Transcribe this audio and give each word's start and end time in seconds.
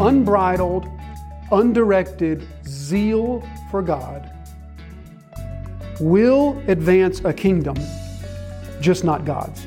unbridled, 0.00 0.88
undirected 1.52 2.46
zeal 2.66 3.46
for 3.70 3.82
God 3.82 4.30
will 6.00 6.60
advance 6.66 7.20
a 7.24 7.32
kingdom, 7.32 7.76
just 8.80 9.04
not 9.04 9.24
God's. 9.24 9.66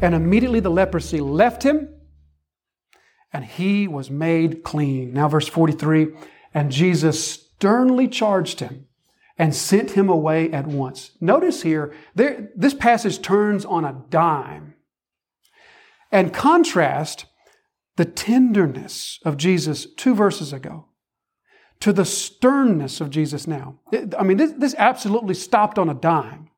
And 0.00 0.16
immediately 0.16 0.58
the 0.58 0.70
leprosy 0.70 1.20
left 1.20 1.62
him, 1.62 1.88
and 3.32 3.44
he 3.44 3.88
was 3.88 4.10
made 4.10 4.62
clean. 4.62 5.12
Now, 5.12 5.28
verse 5.28 5.48
43 5.48 6.08
and 6.54 6.70
Jesus 6.70 7.22
sternly 7.32 8.08
charged 8.08 8.60
him 8.60 8.86
and 9.38 9.54
sent 9.54 9.92
him 9.92 10.08
away 10.08 10.52
at 10.52 10.66
once. 10.66 11.12
Notice 11.20 11.62
here, 11.62 11.94
there, 12.14 12.50
this 12.54 12.74
passage 12.74 13.22
turns 13.22 13.64
on 13.64 13.84
a 13.84 14.04
dime 14.10 14.74
and 16.10 16.34
contrast 16.34 17.24
the 17.96 18.04
tenderness 18.04 19.18
of 19.24 19.36
Jesus 19.36 19.86
two 19.94 20.14
verses 20.14 20.52
ago 20.52 20.86
to 21.80 21.92
the 21.92 22.04
sternness 22.04 23.00
of 23.00 23.10
Jesus 23.10 23.46
now. 23.46 23.80
I 24.16 24.22
mean, 24.22 24.36
this, 24.36 24.52
this 24.52 24.74
absolutely 24.78 25.34
stopped 25.34 25.78
on 25.78 25.88
a 25.88 25.94
dime. 25.94 26.48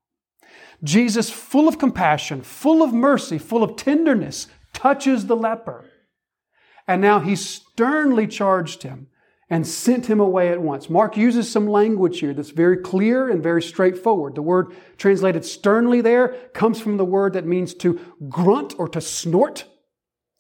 Jesus, 0.83 1.31
full 1.31 1.67
of 1.67 1.79
compassion, 1.79 2.43
full 2.43 2.83
of 2.83 2.93
mercy, 2.93 3.39
full 3.39 3.63
of 3.63 3.77
tenderness, 3.77 4.49
touches 4.75 5.27
the 5.27 5.37
leper. 5.37 5.87
And 6.87 7.01
now 7.01 7.21
he 7.21 7.37
sternly 7.37 8.27
charged 8.27 8.83
him 8.83 9.09
and 9.51 9.67
sent 9.67 10.07
him 10.07 10.21
away 10.21 10.49
at 10.49 10.61
once. 10.61 10.89
Mark 10.89 11.17
uses 11.17 11.51
some 11.51 11.69
language 11.69 12.21
here 12.21 12.35
that's 12.35 12.51
very 12.51 12.77
clear 12.77 13.31
and 13.31 13.43
very 13.43 13.63
straightforward. 13.63 14.35
The 14.35 14.43
word 14.43 14.75
translated 14.97 15.45
sternly 15.45 16.01
there 16.01 16.29
comes 16.55 16.81
from 16.81 16.97
the 16.97 17.05
word 17.05 17.35
that 17.35 17.47
means 17.47 17.75
to 17.75 18.01
grunt 18.29 18.75
or 18.79 18.89
to 18.89 19.01
snort. 19.01 19.65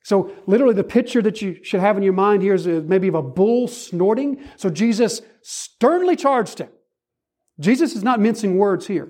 So 0.04 0.32
literally 0.46 0.74
the 0.74 0.84
picture 0.84 1.22
that 1.22 1.40
you 1.40 1.62
should 1.62 1.80
have 1.80 1.96
in 1.96 2.02
your 2.02 2.12
mind 2.12 2.42
here 2.42 2.54
is 2.54 2.66
uh, 2.66 2.82
maybe 2.84 3.08
of 3.08 3.14
a 3.14 3.22
bull 3.22 3.68
snorting. 3.68 4.42
So 4.56 4.68
Jesus 4.68 5.22
sternly 5.42 6.16
charged 6.16 6.58
him. 6.58 6.68
Jesus 7.60 7.94
is 7.94 8.02
not 8.02 8.20
mincing 8.20 8.58
words 8.58 8.86
here. 8.86 9.08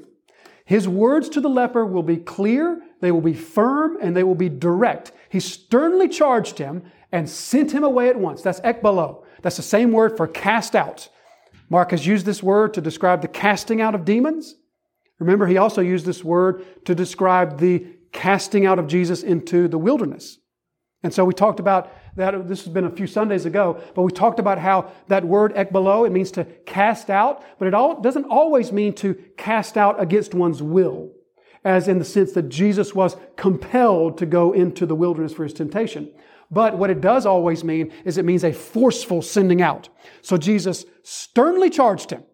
His 0.65 0.89
words 0.89 1.29
to 1.31 1.41
the 1.41 1.49
leper 1.49 1.85
will 1.85 2.03
be 2.03 2.17
clear, 2.17 2.81
they 3.01 3.13
will 3.13 3.21
be 3.21 3.35
firm, 3.35 3.99
and 4.01 4.17
they 4.17 4.23
will 4.23 4.35
be 4.35 4.49
direct. 4.49 5.13
He 5.29 5.41
sternly 5.41 6.09
charged 6.09 6.59
him 6.59 6.91
and 7.15 7.31
sent 7.31 7.71
him 7.71 7.85
away 7.85 8.09
at 8.09 8.19
once. 8.19 8.43
That's 8.43 8.59
ekbalo. 8.63 9.23
That's 9.41 9.57
the 9.57 9.63
same 9.63 9.93
word 9.93 10.17
for 10.17 10.27
cast 10.27 10.75
out. 10.75 11.09
Mark 11.71 11.93
has 11.93 12.05
used 12.05 12.27
this 12.27 12.43
word 12.43 12.75
to 12.75 12.81
describe 12.81 13.23
the 13.23 13.29
casting 13.29 13.81
out 13.81 13.95
of 13.95 14.05
demons. 14.05 14.57
Remember, 15.21 15.47
he 15.47 15.57
also 15.57 15.81
used 15.81 16.07
this 16.07 16.25
word 16.25 16.65
to 16.87 16.93
describe 16.93 17.61
the 17.61 17.87
casting 18.13 18.67
out 18.67 18.81
of 18.81 18.89
Jesus 18.89 19.23
into 19.23 19.69
the 19.69 19.79
wilderness. 19.79 20.39
And 21.05 21.15
so 21.15 21.25
we 21.25 21.33
talked 21.35 21.61
about 21.61 21.93
that. 22.17 22.49
This 22.49 22.65
has 22.65 22.73
been 22.73 22.85
a 22.85 22.91
few 22.91 23.07
Sundays 23.07 23.47
ago, 23.47 23.81
but 23.95 24.03
we 24.03 24.11
talked 24.11 24.41
about 24.41 24.59
how 24.59 24.91
that 25.07 25.25
word 25.25 25.55
ekbalo, 25.55 26.09
it 26.09 26.11
means 26.11 26.33
to 26.33 26.45
cast 26.67 27.11
out, 27.11 27.45
but 27.61 27.69
it 27.69 27.75
all, 27.75 28.01
doesn't 28.01 28.25
always 28.25 28.73
mean 28.73 28.93
to 28.95 29.15
cast 29.37 29.77
out 29.77 30.03
against 30.03 30.35
one's 30.35 30.65
will, 30.65 31.13
as 31.65 31.87
in 31.87 32.01
the 32.01 32.05
sense 32.05 32.33
that 32.33 32.49
Jesus 32.49 32.93
was 32.93 33.17
compelled 33.37 34.19
to 34.19 34.27
go 34.27 34.51
into 34.53 34.85
the 34.85 34.97
wilderness 34.97 35.33
for 35.33 35.45
his 35.45 35.55
temptation. 35.55 36.11
But 36.51 36.79
what 36.79 36.91
it 36.91 37.01
does 37.01 37.27
always 37.27 37.65
mean 37.65 37.93
is 38.05 38.19
it 38.19 38.25
means 38.25 38.45
a 38.45 38.53
forceful 38.53 39.23
sending 39.23 39.63
out. 39.63 39.89
So 40.23 40.37
Jesus 40.37 40.85
sternly 41.03 41.71
charged 41.71 42.11
him. 42.11 42.25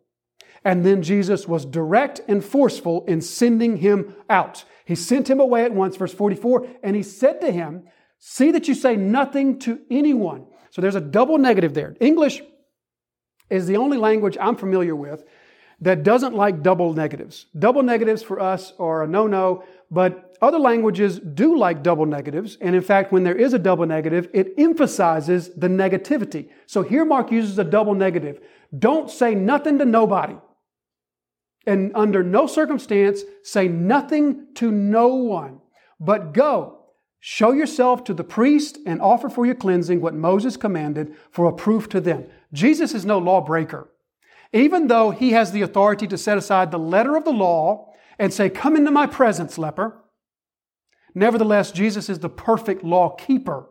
And 0.64 0.84
then 0.84 1.02
Jesus 1.02 1.48
was 1.48 1.64
direct 1.64 2.20
and 2.28 2.44
forceful 2.44 3.04
in 3.06 3.20
sending 3.20 3.78
him 3.78 4.14
out. 4.28 4.64
He 4.84 4.94
sent 4.94 5.30
him 5.30 5.40
away 5.40 5.64
at 5.64 5.72
once, 5.72 5.96
verse 5.96 6.12
44, 6.12 6.66
and 6.82 6.94
he 6.94 7.02
said 7.02 7.40
to 7.40 7.50
him, 7.50 7.84
See 8.18 8.50
that 8.50 8.68
you 8.68 8.74
say 8.74 8.96
nothing 8.96 9.58
to 9.60 9.80
anyone. 9.90 10.46
So 10.70 10.82
there's 10.82 10.96
a 10.96 11.00
double 11.00 11.38
negative 11.38 11.72
there. 11.72 11.96
English 12.00 12.42
is 13.48 13.66
the 13.66 13.78
only 13.78 13.96
language 13.96 14.36
I'm 14.38 14.56
familiar 14.56 14.94
with 14.94 15.24
that 15.80 16.02
doesn't 16.02 16.34
like 16.34 16.62
double 16.62 16.92
negatives. 16.92 17.46
Double 17.58 17.82
negatives 17.82 18.22
for 18.22 18.38
us 18.38 18.74
are 18.78 19.02
a 19.02 19.08
no 19.08 19.26
no, 19.26 19.64
but 19.90 20.29
other 20.40 20.58
languages 20.58 21.18
do 21.18 21.56
like 21.56 21.82
double 21.82 22.06
negatives. 22.06 22.56
And 22.60 22.74
in 22.74 22.82
fact, 22.82 23.12
when 23.12 23.24
there 23.24 23.36
is 23.36 23.52
a 23.52 23.58
double 23.58 23.86
negative, 23.86 24.28
it 24.32 24.54
emphasizes 24.56 25.50
the 25.54 25.68
negativity. 25.68 26.48
So 26.66 26.82
here 26.82 27.04
Mark 27.04 27.30
uses 27.30 27.58
a 27.58 27.64
double 27.64 27.94
negative. 27.94 28.40
Don't 28.76 29.10
say 29.10 29.34
nothing 29.34 29.78
to 29.78 29.84
nobody. 29.84 30.36
And 31.66 31.92
under 31.94 32.22
no 32.22 32.46
circumstance, 32.46 33.22
say 33.42 33.68
nothing 33.68 34.46
to 34.54 34.70
no 34.70 35.08
one, 35.08 35.60
but 35.98 36.32
go 36.32 36.80
Show 37.22 37.52
yourself 37.52 38.02
to 38.04 38.14
the 38.14 38.24
priest 38.24 38.78
and 38.86 39.00
offer 39.02 39.28
for 39.28 39.44
your 39.44 39.54
cleansing 39.54 40.00
what 40.00 40.14
Moses 40.14 40.56
commanded 40.56 41.14
for 41.30 41.46
a 41.46 41.52
proof 41.52 41.86
to 41.90 42.00
them. 42.00 42.24
Jesus 42.54 42.94
is 42.94 43.04
no 43.04 43.18
lawbreaker. 43.18 43.90
Even 44.54 44.88
though 44.88 45.10
he 45.10 45.32
has 45.32 45.52
the 45.52 45.60
authority 45.60 46.06
to 46.06 46.18
set 46.18 46.38
aside 46.38 46.70
the 46.70 46.78
letter 46.78 47.16
of 47.16 47.24
the 47.24 47.32
law 47.32 47.92
and 48.18 48.32
say, 48.32 48.48
Come 48.48 48.74
into 48.74 48.90
my 48.90 49.06
presence, 49.06 49.58
leper. 49.58 49.99
Nevertheless, 51.14 51.72
Jesus 51.72 52.08
is 52.08 52.18
the 52.18 52.28
perfect 52.28 52.84
law 52.84 53.10
keeper. 53.10 53.66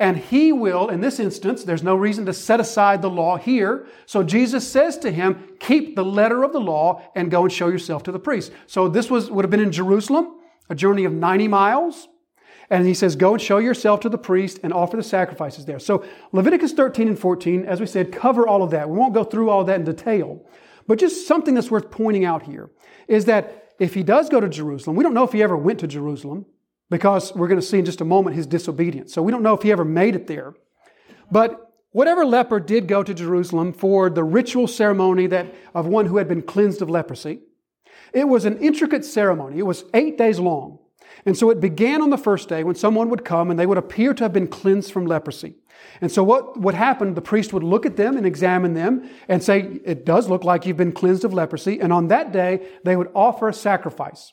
And 0.00 0.16
he 0.16 0.50
will, 0.50 0.88
in 0.88 1.02
this 1.02 1.20
instance, 1.20 1.62
there's 1.62 1.82
no 1.82 1.94
reason 1.94 2.24
to 2.24 2.32
set 2.32 2.58
aside 2.58 3.02
the 3.02 3.10
law 3.10 3.36
here. 3.36 3.86
So 4.06 4.22
Jesus 4.22 4.66
says 4.66 4.96
to 4.98 5.10
him, 5.10 5.56
Keep 5.60 5.94
the 5.94 6.04
letter 6.04 6.42
of 6.42 6.54
the 6.54 6.60
law 6.60 7.02
and 7.14 7.30
go 7.30 7.42
and 7.42 7.52
show 7.52 7.68
yourself 7.68 8.02
to 8.04 8.12
the 8.12 8.18
priest. 8.18 8.50
So 8.66 8.88
this 8.88 9.10
was, 9.10 9.30
would 9.30 9.44
have 9.44 9.50
been 9.50 9.60
in 9.60 9.72
Jerusalem, 9.72 10.38
a 10.70 10.74
journey 10.74 11.04
of 11.04 11.12
90 11.12 11.48
miles. 11.48 12.08
And 12.70 12.86
he 12.86 12.94
says, 12.94 13.14
Go 13.14 13.34
and 13.34 13.42
show 13.42 13.58
yourself 13.58 14.00
to 14.00 14.08
the 14.08 14.16
priest 14.16 14.60
and 14.62 14.72
offer 14.72 14.96
the 14.96 15.02
sacrifices 15.02 15.66
there. 15.66 15.78
So 15.78 16.02
Leviticus 16.32 16.72
13 16.72 17.08
and 17.08 17.18
14, 17.18 17.66
as 17.66 17.78
we 17.78 17.86
said, 17.86 18.10
cover 18.10 18.48
all 18.48 18.62
of 18.62 18.70
that. 18.70 18.88
We 18.88 18.96
won't 18.96 19.12
go 19.12 19.24
through 19.24 19.50
all 19.50 19.64
that 19.64 19.80
in 19.80 19.84
detail. 19.84 20.46
But 20.86 20.98
just 20.98 21.28
something 21.28 21.54
that's 21.54 21.70
worth 21.70 21.90
pointing 21.90 22.24
out 22.24 22.44
here 22.44 22.70
is 23.06 23.26
that 23.26 23.69
if 23.80 23.94
he 23.94 24.02
does 24.02 24.28
go 24.28 24.38
to 24.38 24.48
Jerusalem, 24.48 24.94
we 24.94 25.02
don't 25.02 25.14
know 25.14 25.24
if 25.24 25.32
he 25.32 25.42
ever 25.42 25.56
went 25.56 25.80
to 25.80 25.86
Jerusalem 25.88 26.44
because 26.90 27.34
we're 27.34 27.48
going 27.48 27.60
to 27.60 27.66
see 27.66 27.78
in 27.78 27.84
just 27.84 28.02
a 28.02 28.04
moment 28.04 28.36
his 28.36 28.46
disobedience. 28.46 29.12
So 29.14 29.22
we 29.22 29.32
don't 29.32 29.42
know 29.42 29.54
if 29.54 29.62
he 29.62 29.72
ever 29.72 29.84
made 29.84 30.14
it 30.14 30.26
there. 30.26 30.54
But 31.32 31.72
whatever 31.92 32.24
leper 32.24 32.60
did 32.60 32.86
go 32.86 33.02
to 33.02 33.14
Jerusalem 33.14 33.72
for 33.72 34.10
the 34.10 34.22
ritual 34.22 34.68
ceremony 34.68 35.26
that 35.28 35.46
of 35.74 35.86
one 35.86 36.06
who 36.06 36.18
had 36.18 36.28
been 36.28 36.42
cleansed 36.42 36.82
of 36.82 36.90
leprosy, 36.90 37.40
it 38.12 38.28
was 38.28 38.44
an 38.44 38.58
intricate 38.58 39.04
ceremony. 39.04 39.58
It 39.58 39.66
was 39.66 39.84
eight 39.94 40.18
days 40.18 40.38
long. 40.38 40.78
And 41.24 41.36
so 41.36 41.48
it 41.50 41.60
began 41.60 42.02
on 42.02 42.10
the 42.10 42.18
first 42.18 42.48
day 42.48 42.62
when 42.64 42.74
someone 42.74 43.08
would 43.08 43.24
come 43.24 43.50
and 43.50 43.58
they 43.58 43.66
would 43.66 43.78
appear 43.78 44.12
to 44.12 44.24
have 44.24 44.32
been 44.32 44.46
cleansed 44.46 44.92
from 44.92 45.06
leprosy. 45.06 45.54
And 46.00 46.10
so 46.10 46.22
what 46.22 46.60
would 46.60 46.74
happen, 46.74 47.14
the 47.14 47.20
priest 47.20 47.52
would 47.52 47.62
look 47.62 47.84
at 47.84 47.96
them 47.96 48.16
and 48.16 48.26
examine 48.26 48.74
them 48.74 49.08
and 49.28 49.42
say, 49.42 49.80
it 49.84 50.04
does 50.04 50.28
look 50.28 50.44
like 50.44 50.66
you've 50.66 50.76
been 50.76 50.92
cleansed 50.92 51.24
of 51.24 51.34
leprosy. 51.34 51.80
And 51.80 51.92
on 51.92 52.08
that 52.08 52.32
day, 52.32 52.66
they 52.84 52.96
would 52.96 53.10
offer 53.14 53.48
a 53.48 53.54
sacrifice. 53.54 54.32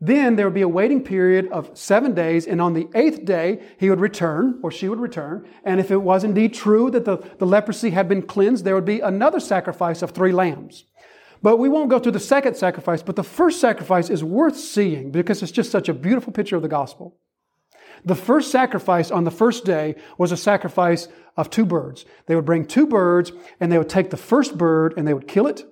Then 0.00 0.36
there 0.36 0.46
would 0.46 0.54
be 0.54 0.62
a 0.62 0.68
waiting 0.68 1.02
period 1.02 1.48
of 1.50 1.70
seven 1.72 2.12
days, 2.14 2.46
and 2.46 2.60
on 2.60 2.74
the 2.74 2.86
eighth 2.94 3.24
day, 3.24 3.62
he 3.78 3.88
would 3.88 4.00
return, 4.00 4.60
or 4.62 4.70
she 4.70 4.90
would 4.90 5.00
return. 5.00 5.48
And 5.64 5.80
if 5.80 5.90
it 5.90 6.02
was 6.02 6.22
indeed 6.22 6.52
true 6.52 6.90
that 6.90 7.06
the, 7.06 7.16
the 7.38 7.46
leprosy 7.46 7.90
had 7.90 8.06
been 8.06 8.22
cleansed, 8.22 8.64
there 8.64 8.74
would 8.74 8.84
be 8.84 9.00
another 9.00 9.40
sacrifice 9.40 10.02
of 10.02 10.10
three 10.10 10.32
lambs. 10.32 10.84
But 11.42 11.58
we 11.58 11.68
won't 11.68 11.90
go 11.90 11.98
through 11.98 12.12
the 12.12 12.20
second 12.20 12.56
sacrifice, 12.56 13.02
but 13.02 13.16
the 13.16 13.24
first 13.24 13.60
sacrifice 13.60 14.10
is 14.10 14.22
worth 14.22 14.58
seeing 14.58 15.12
because 15.12 15.42
it's 15.42 15.52
just 15.52 15.70
such 15.70 15.88
a 15.88 15.94
beautiful 15.94 16.32
picture 16.32 16.56
of 16.56 16.62
the 16.62 16.68
gospel. 16.68 17.16
The 18.06 18.14
first 18.14 18.52
sacrifice 18.52 19.10
on 19.10 19.24
the 19.24 19.32
first 19.32 19.64
day 19.64 19.96
was 20.16 20.30
a 20.30 20.36
sacrifice 20.36 21.08
of 21.36 21.50
two 21.50 21.66
birds. 21.66 22.04
They 22.26 22.36
would 22.36 22.44
bring 22.44 22.64
two 22.64 22.86
birds 22.86 23.32
and 23.58 23.70
they 23.70 23.78
would 23.78 23.88
take 23.88 24.10
the 24.10 24.16
first 24.16 24.56
bird 24.56 24.94
and 24.96 25.06
they 25.06 25.12
would 25.12 25.26
kill 25.26 25.48
it. 25.48 25.64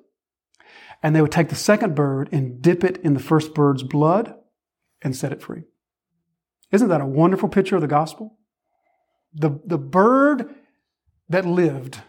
And 1.00 1.14
they 1.14 1.22
would 1.22 1.30
take 1.30 1.48
the 1.48 1.54
second 1.54 1.94
bird 1.94 2.28
and 2.32 2.60
dip 2.60 2.82
it 2.82 2.96
in 2.98 3.14
the 3.14 3.20
first 3.20 3.54
bird's 3.54 3.84
blood 3.84 4.34
and 5.00 5.14
set 5.14 5.32
it 5.32 5.42
free. 5.42 5.62
Isn't 6.72 6.88
that 6.88 7.00
a 7.00 7.06
wonderful 7.06 7.48
picture 7.48 7.76
of 7.76 7.82
the 7.82 7.88
gospel? 7.88 8.36
The, 9.32 9.60
the 9.64 9.78
bird 9.78 10.52
that 11.28 11.46
lived 11.46 12.00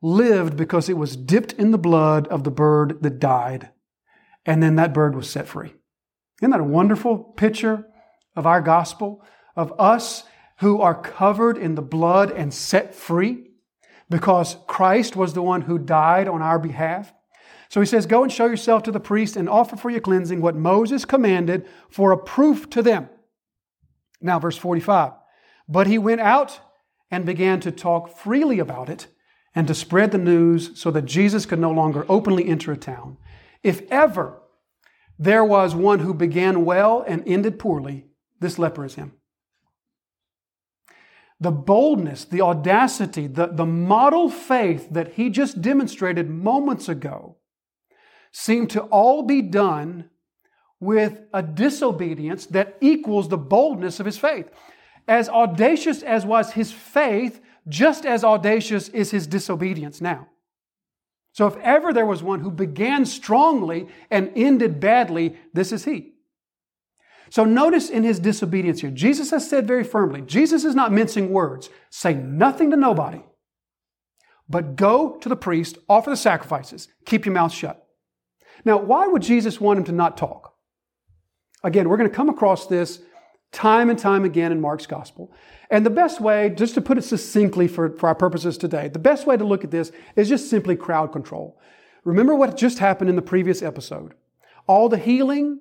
lived 0.00 0.56
because 0.56 0.88
it 0.88 0.96
was 0.96 1.16
dipped 1.16 1.52
in 1.54 1.70
the 1.70 1.78
blood 1.78 2.26
of 2.28 2.44
the 2.44 2.50
bird 2.50 3.02
that 3.02 3.18
died. 3.18 3.70
And 4.46 4.62
then 4.62 4.76
that 4.76 4.94
bird 4.94 5.14
was 5.14 5.28
set 5.28 5.46
free. 5.46 5.74
Isn't 6.40 6.52
that 6.52 6.60
a 6.60 6.64
wonderful 6.64 7.18
picture 7.18 7.84
of 8.38 8.46
our 8.46 8.60
gospel? 8.60 9.24
Of 9.56 9.74
us 9.78 10.22
who 10.58 10.80
are 10.80 10.94
covered 10.94 11.58
in 11.58 11.74
the 11.74 11.82
blood 11.82 12.30
and 12.30 12.54
set 12.54 12.94
free 12.94 13.50
because 14.08 14.56
Christ 14.66 15.16
was 15.16 15.34
the 15.34 15.42
one 15.42 15.62
who 15.62 15.78
died 15.78 16.28
on 16.28 16.40
our 16.40 16.58
behalf. 16.58 17.12
So 17.68 17.80
he 17.80 17.86
says, 17.86 18.06
Go 18.06 18.22
and 18.22 18.32
show 18.32 18.46
yourself 18.46 18.84
to 18.84 18.92
the 18.92 19.00
priest 19.00 19.36
and 19.36 19.48
offer 19.48 19.76
for 19.76 19.90
your 19.90 20.00
cleansing 20.00 20.40
what 20.40 20.56
Moses 20.56 21.04
commanded 21.04 21.66
for 21.90 22.12
a 22.12 22.18
proof 22.18 22.70
to 22.70 22.82
them. 22.82 23.08
Now, 24.20 24.38
verse 24.38 24.56
45. 24.56 25.12
But 25.68 25.86
he 25.86 25.98
went 25.98 26.20
out 26.20 26.60
and 27.10 27.26
began 27.26 27.60
to 27.60 27.70
talk 27.70 28.16
freely 28.16 28.58
about 28.58 28.88
it 28.88 29.06
and 29.54 29.66
to 29.66 29.74
spread 29.74 30.12
the 30.12 30.18
news 30.18 30.80
so 30.80 30.90
that 30.90 31.04
Jesus 31.04 31.44
could 31.44 31.58
no 31.58 31.70
longer 31.70 32.06
openly 32.08 32.48
enter 32.48 32.72
a 32.72 32.76
town. 32.76 33.18
If 33.62 33.82
ever 33.90 34.40
there 35.18 35.44
was 35.44 35.74
one 35.74 35.98
who 35.98 36.14
began 36.14 36.64
well 36.64 37.04
and 37.06 37.22
ended 37.26 37.58
poorly, 37.58 38.07
this 38.40 38.58
leper 38.58 38.84
is 38.84 38.94
him. 38.94 39.12
The 41.40 41.50
boldness, 41.52 42.24
the 42.24 42.40
audacity, 42.40 43.26
the, 43.28 43.46
the 43.46 43.66
model 43.66 44.28
faith 44.28 44.88
that 44.90 45.14
he 45.14 45.30
just 45.30 45.62
demonstrated 45.62 46.28
moments 46.28 46.88
ago 46.88 47.36
seem 48.32 48.66
to 48.68 48.82
all 48.82 49.22
be 49.22 49.40
done 49.40 50.10
with 50.80 51.20
a 51.32 51.42
disobedience 51.42 52.46
that 52.46 52.76
equals 52.80 53.28
the 53.28 53.38
boldness 53.38 54.00
of 54.00 54.06
his 54.06 54.18
faith. 54.18 54.48
As 55.06 55.28
audacious 55.28 56.02
as 56.02 56.26
was 56.26 56.52
his 56.52 56.72
faith, 56.72 57.40
just 57.68 58.04
as 58.04 58.24
audacious 58.24 58.88
is 58.88 59.10
his 59.10 59.26
disobedience 59.26 60.00
now. 60.00 60.28
So, 61.32 61.46
if 61.46 61.56
ever 61.58 61.92
there 61.92 62.06
was 62.06 62.22
one 62.22 62.40
who 62.40 62.50
began 62.50 63.04
strongly 63.06 63.88
and 64.10 64.32
ended 64.34 64.80
badly, 64.80 65.36
this 65.52 65.72
is 65.72 65.84
he. 65.84 66.14
So, 67.30 67.44
notice 67.44 67.90
in 67.90 68.04
his 68.04 68.18
disobedience 68.18 68.80
here, 68.80 68.90
Jesus 68.90 69.30
has 69.30 69.48
said 69.48 69.66
very 69.66 69.84
firmly 69.84 70.22
Jesus 70.22 70.64
is 70.64 70.74
not 70.74 70.92
mincing 70.92 71.30
words. 71.30 71.70
Say 71.90 72.14
nothing 72.14 72.70
to 72.70 72.76
nobody, 72.76 73.22
but 74.48 74.76
go 74.76 75.18
to 75.18 75.28
the 75.28 75.36
priest, 75.36 75.78
offer 75.88 76.10
the 76.10 76.16
sacrifices, 76.16 76.88
keep 77.04 77.26
your 77.26 77.34
mouth 77.34 77.52
shut. 77.52 77.86
Now, 78.64 78.78
why 78.78 79.06
would 79.06 79.22
Jesus 79.22 79.60
want 79.60 79.78
him 79.78 79.84
to 79.84 79.92
not 79.92 80.16
talk? 80.16 80.54
Again, 81.62 81.88
we're 81.88 81.96
going 81.96 82.10
to 82.10 82.16
come 82.16 82.28
across 82.28 82.66
this 82.66 83.00
time 83.52 83.90
and 83.90 83.98
time 83.98 84.24
again 84.24 84.52
in 84.52 84.60
Mark's 84.60 84.86
gospel. 84.86 85.32
And 85.70 85.84
the 85.84 85.90
best 85.90 86.20
way, 86.20 86.50
just 86.50 86.74
to 86.74 86.80
put 86.80 86.98
it 86.98 87.04
succinctly 87.04 87.68
for, 87.68 87.90
for 87.96 88.08
our 88.08 88.14
purposes 88.14 88.58
today, 88.58 88.88
the 88.88 88.98
best 88.98 89.26
way 89.26 89.36
to 89.36 89.44
look 89.44 89.64
at 89.64 89.70
this 89.70 89.92
is 90.16 90.28
just 90.28 90.50
simply 90.50 90.76
crowd 90.76 91.12
control. 91.12 91.58
Remember 92.04 92.34
what 92.34 92.56
just 92.56 92.78
happened 92.78 93.10
in 93.10 93.16
the 93.16 93.22
previous 93.22 93.62
episode. 93.62 94.14
All 94.66 94.88
the 94.88 94.98
healing, 94.98 95.60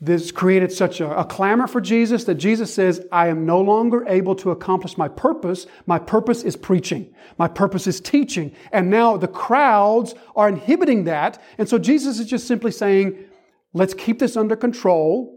this 0.00 0.30
created 0.30 0.70
such 0.70 1.00
a, 1.00 1.18
a, 1.18 1.24
clamor 1.24 1.66
for 1.66 1.80
Jesus 1.80 2.24
that 2.24 2.36
Jesus 2.36 2.72
says, 2.72 3.04
I 3.10 3.28
am 3.28 3.44
no 3.44 3.60
longer 3.60 4.06
able 4.06 4.36
to 4.36 4.52
accomplish 4.52 4.96
my 4.96 5.08
purpose. 5.08 5.66
My 5.86 5.98
purpose 5.98 6.44
is 6.44 6.54
preaching. 6.54 7.12
My 7.36 7.48
purpose 7.48 7.88
is 7.88 8.00
teaching. 8.00 8.54
And 8.70 8.90
now 8.90 9.16
the 9.16 9.26
crowds 9.26 10.14
are 10.36 10.48
inhibiting 10.48 11.04
that. 11.04 11.42
And 11.58 11.68
so 11.68 11.78
Jesus 11.78 12.20
is 12.20 12.26
just 12.26 12.46
simply 12.46 12.70
saying, 12.70 13.24
let's 13.72 13.92
keep 13.92 14.20
this 14.20 14.36
under 14.36 14.54
control 14.54 15.34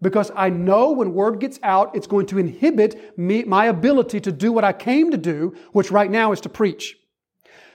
because 0.00 0.30
I 0.36 0.48
know 0.48 0.92
when 0.92 1.14
word 1.14 1.40
gets 1.40 1.58
out, 1.62 1.96
it's 1.96 2.06
going 2.06 2.26
to 2.26 2.38
inhibit 2.38 3.18
me, 3.18 3.42
my 3.42 3.66
ability 3.66 4.20
to 4.20 4.32
do 4.32 4.52
what 4.52 4.62
I 4.62 4.72
came 4.72 5.10
to 5.10 5.16
do, 5.16 5.56
which 5.72 5.90
right 5.90 6.10
now 6.10 6.30
is 6.30 6.40
to 6.42 6.48
preach. 6.48 6.96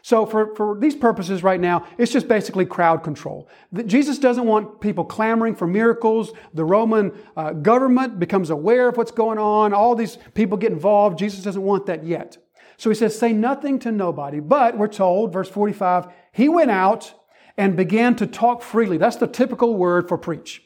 So 0.02 0.26
for, 0.26 0.56
for 0.56 0.78
these 0.80 0.96
purposes 0.96 1.44
right 1.44 1.60
now, 1.60 1.86
it's 1.98 2.12
just 2.12 2.28
basically 2.28 2.66
crowd 2.66 3.04
control. 3.04 3.50
Jesus 3.86 4.18
doesn't 4.18 4.46
want 4.46 4.82
people 4.82 5.04
clamoring 5.04 5.56
for 5.56 5.68
miracles. 5.68 6.32
The 6.54 6.66
Roman 6.66 7.12
uh, 7.36 7.54
government 7.54 8.20
becomes 8.20 8.50
aware 8.50 8.90
of 8.90 8.98
what's 8.98 9.12
going 9.12 9.38
on. 9.38 9.74
All 9.74 9.96
these 9.96 10.18
people 10.34 10.58
get 10.58 10.72
involved. 10.72 11.20
Jesus 11.20 11.44
doesn't 11.44 11.62
want 11.62 11.86
that 11.88 12.06
yet. 12.06 12.38
So 12.78 12.90
he 12.90 12.96
says, 12.96 13.18
say 13.18 13.34
nothing 13.34 13.78
to 13.80 13.92
nobody. 13.92 14.40
But 14.40 14.78
we're 14.78 14.88
told, 14.88 15.34
verse 15.34 15.50
45, 15.50 16.08
he 16.32 16.48
went 16.48 16.72
out 16.72 17.14
and 17.58 17.76
began 17.76 18.16
to 18.16 18.26
talk 18.26 18.62
freely. 18.62 18.98
That's 18.98 19.18
the 19.18 19.28
typical 19.28 19.76
word 19.76 20.08
for 20.08 20.18
preach. 20.18 20.64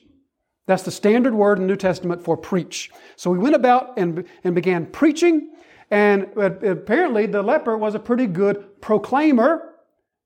That's 0.68 0.84
the 0.84 0.92
standard 0.92 1.34
word 1.34 1.58
in 1.58 1.64
the 1.64 1.68
New 1.68 1.76
Testament 1.76 2.24
for 2.24 2.38
preach. 2.38 2.92
So 3.16 3.34
he 3.34 3.40
went 3.40 3.56
about 3.56 3.98
and, 3.98 4.26
and 4.44 4.54
began 4.56 4.86
preaching 4.86 5.53
and 5.94 6.30
uh, 6.36 6.50
apparently, 6.72 7.28
the 7.28 7.44
leper 7.44 7.78
was 7.78 7.94
a 7.94 8.00
pretty 8.00 8.26
good 8.26 8.82
proclaimer 8.82 9.76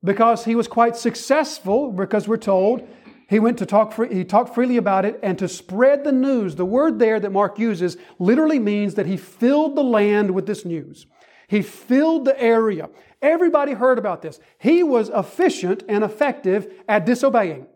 because 0.01 0.45
he 0.45 0.55
was 0.55 0.65
quite 0.65 0.95
successful, 0.95 1.91
because 1.91 2.25
we're 2.25 2.37
told 2.37 2.87
he 3.27 3.39
went 3.39 3.57
to 3.57 3.65
talk, 3.65 3.91
free, 3.91 4.13
he 4.13 4.23
talked 4.23 4.55
freely 4.55 4.77
about 4.77 5.03
it 5.03 5.19
and 5.21 5.37
to 5.39 5.49
spread 5.49 6.05
the 6.05 6.13
news. 6.13 6.55
The 6.55 6.63
word 6.63 6.99
there 6.99 7.19
that 7.19 7.33
Mark 7.33 7.59
uses 7.59 7.97
literally 8.17 8.59
means 8.59 8.93
that 8.93 9.07
he 9.07 9.17
filled 9.17 9.75
the 9.75 9.83
land 9.83 10.31
with 10.31 10.45
this 10.45 10.63
news. 10.63 11.05
He 11.49 11.61
filled 11.61 12.23
the 12.23 12.41
area. 12.41 12.89
Everybody 13.21 13.73
heard 13.73 13.99
about 13.99 14.21
this. 14.21 14.39
He 14.59 14.83
was 14.83 15.09
efficient 15.09 15.83
and 15.89 16.01
effective 16.01 16.71
at 16.87 17.05
disobeying. 17.05 17.67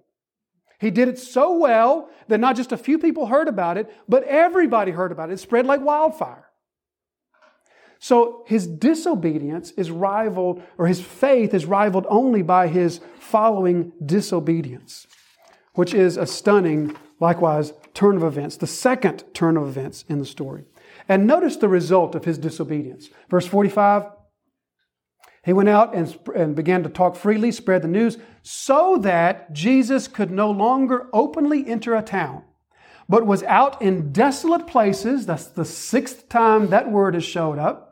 He 0.80 0.92
did 0.92 1.10
it 1.10 1.20
so 1.20 1.58
well 1.58 2.10
that 2.30 2.40
not 2.40 2.56
just 2.56 2.72
a 2.72 2.78
few 2.78 2.98
people 2.98 3.26
heard 3.26 3.50
about 3.50 3.78
it, 3.78 3.94
but 4.08 4.24
everybody 4.24 4.92
heard 4.92 5.12
about 5.12 5.30
it. 5.30 5.34
It 5.34 5.40
spread 5.40 5.66
like 5.66 5.82
wildfire. 5.82 6.51
So 8.02 8.44
his 8.48 8.66
disobedience 8.66 9.70
is 9.78 9.92
rivaled, 9.92 10.64
or 10.80 10.88
his 10.88 11.00
faith 11.00 11.54
is 11.54 11.68
rivaled 11.68 12.08
only 12.10 12.42
by 12.42 12.68
his 12.68 13.00
following 13.20 13.94
disobedience, 14.04 15.06
which 15.76 15.94
is 15.94 16.18
a 16.18 16.26
stunning, 16.26 16.98
likewise, 17.20 17.74
turn 17.94 18.18
of 18.18 18.24
events, 18.24 18.58
the 18.58 18.66
second 18.66 19.24
turn 19.36 19.56
of 19.56 19.68
events 19.68 20.04
in 20.10 20.18
the 20.18 20.26
story. 20.26 20.66
And 21.08 21.28
notice 21.28 21.58
the 21.58 21.68
result 21.68 22.16
of 22.16 22.26
his 22.26 22.40
disobedience. 22.40 23.10
Verse 23.30 23.46
45 23.46 24.06
he 25.44 25.54
went 25.54 25.70
out 25.70 25.96
and, 25.96 26.20
and 26.36 26.56
began 26.56 26.84
to 26.84 26.90
talk 26.90 27.16
freely, 27.16 27.52
spread 27.52 27.82
the 27.82 27.88
news, 27.88 28.20
so 28.44 28.98
that 28.98 29.54
Jesus 29.54 30.08
could 30.08 30.30
no 30.30 30.52
longer 30.52 31.08
openly 31.14 31.68
enter 31.68 31.96
a 31.96 32.04
town, 32.04 32.44
but 33.10 33.26
was 33.26 33.42
out 33.44 33.82
in 33.82 34.12
desolate 34.12 34.68
places. 34.68 35.26
That's 35.26 35.48
the 35.48 35.66
sixth 35.66 36.30
time 36.30 36.70
that 36.70 36.92
word 36.92 37.16
has 37.16 37.24
showed 37.24 37.58
up 37.58 37.91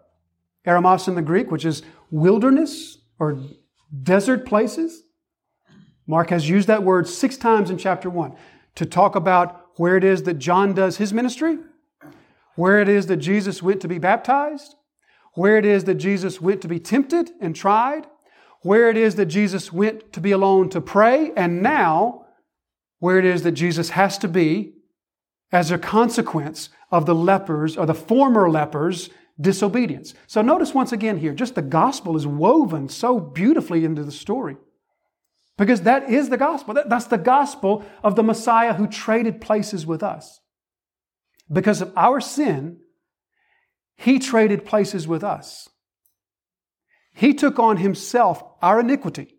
Eremos 0.69 1.07
in 1.07 1.15
the 1.15 1.21
Greek, 1.21 1.49
which 1.51 1.65
is 1.65 1.81
wilderness 2.11 2.99
or 3.17 3.39
desert 4.03 4.45
places. 4.45 5.03
Mark 6.05 6.29
has 6.29 6.47
used 6.47 6.67
that 6.67 6.83
word 6.83 7.07
six 7.07 7.37
times 7.37 7.69
in 7.69 7.77
chapter 7.77 8.09
one 8.09 8.35
to 8.75 8.85
talk 8.85 9.15
about 9.15 9.65
where 9.77 9.97
it 9.97 10.03
is 10.03 10.23
that 10.23 10.35
John 10.35 10.73
does 10.73 10.97
his 10.97 11.11
ministry, 11.11 11.57
where 12.55 12.79
it 12.79 12.89
is 12.89 13.07
that 13.07 13.17
Jesus 13.17 13.63
went 13.63 13.81
to 13.81 13.87
be 13.87 13.97
baptized, 13.97 14.75
where 15.33 15.57
it 15.57 15.65
is 15.65 15.85
that 15.85 15.95
Jesus 15.95 16.39
went 16.41 16.61
to 16.61 16.67
be 16.67 16.79
tempted 16.79 17.31
and 17.41 17.55
tried, 17.55 18.05
where 18.61 18.89
it 18.89 18.97
is 18.97 19.15
that 19.15 19.27
Jesus 19.27 19.71
went 19.71 20.11
to 20.13 20.19
be 20.19 20.31
alone 20.31 20.69
to 20.69 20.81
pray, 20.81 21.31
and 21.35 21.61
now 21.63 22.25
where 22.99 23.17
it 23.17 23.25
is 23.25 23.43
that 23.43 23.53
Jesus 23.53 23.91
has 23.91 24.17
to 24.17 24.27
be 24.27 24.73
as 25.51 25.71
a 25.71 25.77
consequence 25.77 26.69
of 26.91 27.05
the 27.05 27.15
lepers 27.15 27.77
or 27.77 27.85
the 27.85 27.93
former 27.93 28.49
lepers 28.49 29.09
disobedience. 29.39 30.13
So 30.27 30.41
notice 30.41 30.73
once 30.73 30.91
again 30.91 31.17
here, 31.17 31.33
just 31.33 31.55
the 31.55 31.61
gospel 31.61 32.17
is 32.17 32.27
woven 32.27 32.89
so 32.89 33.19
beautifully 33.19 33.85
into 33.85 34.03
the 34.03 34.11
story. 34.11 34.57
Because 35.57 35.81
that 35.81 36.09
is 36.09 36.29
the 36.29 36.37
gospel. 36.37 36.81
That's 36.85 37.07
the 37.07 37.17
gospel 37.17 37.83
of 38.03 38.15
the 38.15 38.23
Messiah 38.23 38.73
who 38.73 38.87
traded 38.87 39.41
places 39.41 39.85
with 39.85 40.03
us. 40.03 40.39
Because 41.51 41.81
of 41.81 41.91
our 41.97 42.21
sin, 42.21 42.77
he 43.97 44.19
traded 44.19 44.65
places 44.65 45.07
with 45.07 45.23
us. 45.23 45.67
He 47.13 47.33
took 47.33 47.59
on 47.59 47.77
himself 47.77 48.41
our 48.61 48.79
iniquity. 48.79 49.35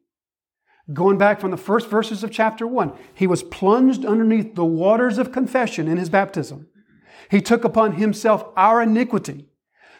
Going 0.93 1.19
back 1.19 1.41
from 1.41 1.53
the 1.53 1.57
first 1.57 1.89
verses 1.89 2.25
of 2.25 2.31
chapter 2.31 2.67
1, 2.67 2.93
he 3.15 3.27
was 3.27 3.43
plunged 3.45 4.05
underneath 4.05 4.57
the 4.57 4.65
waters 4.65 5.19
of 5.19 5.33
confession 5.33 5.89
in 5.89 5.97
his 5.97 6.11
baptism. 6.11 6.67
He 7.31 7.41
took 7.41 7.65
upon 7.65 7.93
himself 7.93 8.45
our 8.57 8.83
iniquity 8.83 9.50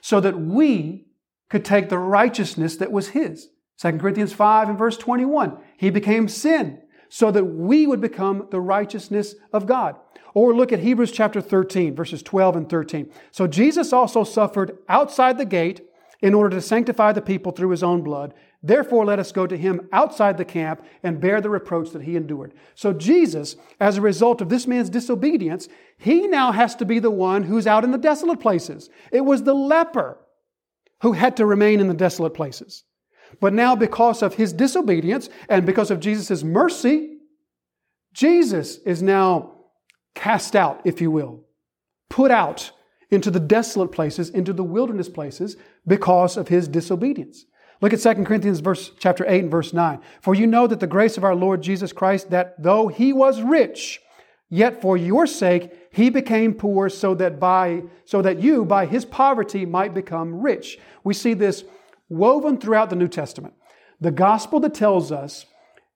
so 0.01 0.21
that 0.21 0.41
we 0.41 1.07
could 1.49 1.65
take 1.65 1.89
the 1.89 1.99
righteousness 1.99 2.77
that 2.77 2.93
was 2.93 3.09
his. 3.09 3.49
2 3.79 3.93
Corinthians 3.99 4.33
5 4.33 4.69
and 4.69 4.79
verse 4.79 4.97
21. 4.97 5.59
He 5.77 5.91
became 5.91 6.29
sin 6.29 6.83
so 7.09 7.31
that 7.31 7.45
we 7.45 7.87
would 7.87 8.01
become 8.01 8.47
the 8.51 8.61
righteousness 8.61 9.35
of 9.53 9.67
God. 9.67 9.97
Or 10.33 10.55
look 10.55 10.73
at 10.73 10.79
Hebrews 10.79 11.11
chapter 11.11 11.41
13, 11.41 11.95
verses 11.97 12.23
12 12.23 12.57
and 12.57 12.69
13. 12.69 13.11
So 13.33 13.47
Jesus 13.47 13.93
also 13.93 14.23
suffered 14.23 14.79
outside 14.89 15.39
the 15.39 15.45
gate 15.45 15.83
in 16.23 16.35
order 16.35 16.51
to 16.57 16.63
sanctify 16.63 17.13
the 17.13 17.23
people 17.23 17.53
through 17.53 17.71
his 17.71 17.83
own 17.83 18.03
blood. 18.03 18.35
Therefore, 18.63 19.07
let 19.07 19.19
us 19.19 19.33
go 19.33 19.47
to 19.47 19.57
him 19.57 19.89
outside 19.91 20.37
the 20.37 20.45
camp 20.45 20.85
and 21.03 21.21
bear 21.21 21.41
the 21.41 21.49
reproach 21.49 21.91
that 21.93 22.03
he 22.03 22.15
endured. 22.15 22.53
So, 22.75 22.93
Jesus, 22.93 23.57
as 23.79 23.97
a 23.97 24.03
result 24.03 24.43
of 24.43 24.51
this 24.51 24.67
man's 24.67 24.91
disobedience, 24.91 25.69
he 25.97 26.27
now 26.27 26.53
has 26.53 26.75
to 26.77 26.85
be 26.85 26.99
the 26.99 27.11
one 27.11 27.45
who's 27.45 27.67
out 27.67 27.85
in 27.85 27.91
the 27.91 27.99
desolate 27.99 28.41
places. 28.41 28.91
It 29.13 29.23
was 29.23 29.45
the 29.45 29.55
leper 29.55 30.19
who 31.01 31.13
had 31.13 31.39
to 31.39 31.47
remain 31.47 31.81
in 31.81 31.89
the 31.89 31.95
desolate 31.95 32.35
places. 32.35 32.85
But 33.41 33.55
now, 33.55 33.75
because 33.77 34.23
of 34.23 34.35
his 34.35 34.53
disobedience 34.53 35.31
and 35.49 35.65
because 35.65 35.91
of 35.91 36.01
Jesus' 36.01 36.43
mercy, 36.43 37.19
Jesus 38.13 38.77
is 38.79 39.03
now 39.03 39.53
cast 40.15 40.55
out, 40.55 40.83
if 40.85 41.01
you 41.01 41.11
will, 41.11 41.45
put 42.11 42.31
out 42.31 42.73
into 43.11 43.31
the 43.31 43.41
desolate 43.41 43.93
places, 43.93 44.29
into 44.29 44.53
the 44.53 44.65
wilderness 44.65 45.09
places, 45.09 45.57
because 45.87 46.37
of 46.37 46.49
his 46.49 46.69
disobedience. 46.69 47.47
Look 47.81 47.93
at 47.93 48.01
2 48.01 48.25
Corinthians 48.25 48.61
verse, 48.61 48.91
chapter 48.99 49.25
8 49.27 49.43
and 49.45 49.51
verse 49.51 49.73
9. 49.73 50.01
For 50.21 50.35
you 50.35 50.47
know 50.47 50.67
that 50.67 50.81
the 50.81 50.87
grace 50.87 51.17
of 51.17 51.25
our 51.25 51.35
Lord 51.35 51.63
Jesus 51.63 51.93
Christ, 51.93 52.31
that 52.31 52.63
though 52.63 52.89
he 52.89 53.13
was 53.13 53.41
rich, 53.41 54.01
Yet 54.53 54.83
for 54.83 54.97
your 54.97 55.27
sake 55.27 55.73
he 55.93 56.11
became 56.11 56.55
poor 56.55 56.89
so 56.89 57.15
that 57.15 57.39
by 57.39 57.85
so 58.05 58.21
that 58.21 58.41
you 58.41 58.65
by 58.65 58.85
his 58.85 59.05
poverty 59.05 59.65
might 59.65 59.95
become 59.95 60.43
rich. 60.43 60.79
We 61.05 61.15
see 61.15 61.35
this 61.35 61.65
woven 62.09 62.59
throughout 62.59 62.91
the 62.91 62.97
New 62.97 63.07
Testament. 63.07 63.55
The 64.01 64.11
gospel 64.11 64.59
that 64.61 64.75
tells 64.75 65.13
us 65.13 65.47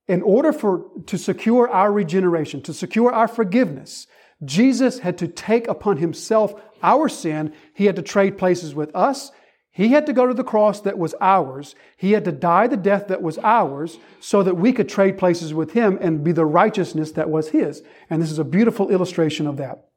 in 0.06 0.22
order 0.22 0.52
for 0.52 0.84
to 1.06 1.18
secure 1.18 1.68
our 1.68 1.90
regeneration, 1.92 2.62
to 2.62 2.72
secure 2.72 3.12
our 3.12 3.26
forgiveness, 3.26 4.06
Jesus 4.44 5.00
had 5.00 5.18
to 5.18 5.26
take 5.26 5.66
upon 5.66 5.96
himself 5.96 6.54
our 6.80 7.08
sin. 7.08 7.52
He 7.74 7.86
had 7.86 7.96
to 7.96 8.02
trade 8.02 8.38
places 8.38 8.72
with 8.72 8.94
us 8.94 9.32
he 9.74 9.88
had 9.88 10.06
to 10.06 10.12
go 10.12 10.24
to 10.24 10.34
the 10.34 10.44
cross 10.44 10.80
that 10.82 10.98
was 10.98 11.16
ours. 11.20 11.74
He 11.96 12.12
had 12.12 12.24
to 12.26 12.32
die 12.32 12.68
the 12.68 12.76
death 12.76 13.08
that 13.08 13.22
was 13.22 13.38
ours 13.38 13.98
so 14.20 14.40
that 14.44 14.56
we 14.56 14.72
could 14.72 14.88
trade 14.88 15.18
places 15.18 15.52
with 15.52 15.72
Him 15.72 15.98
and 16.00 16.22
be 16.22 16.30
the 16.30 16.46
righteousness 16.46 17.10
that 17.12 17.28
was 17.28 17.48
His. 17.48 17.82
And 18.08 18.22
this 18.22 18.30
is 18.30 18.38
a 18.38 18.44
beautiful 18.44 18.88
illustration 18.88 19.48
of 19.48 19.56
that. 19.56 19.88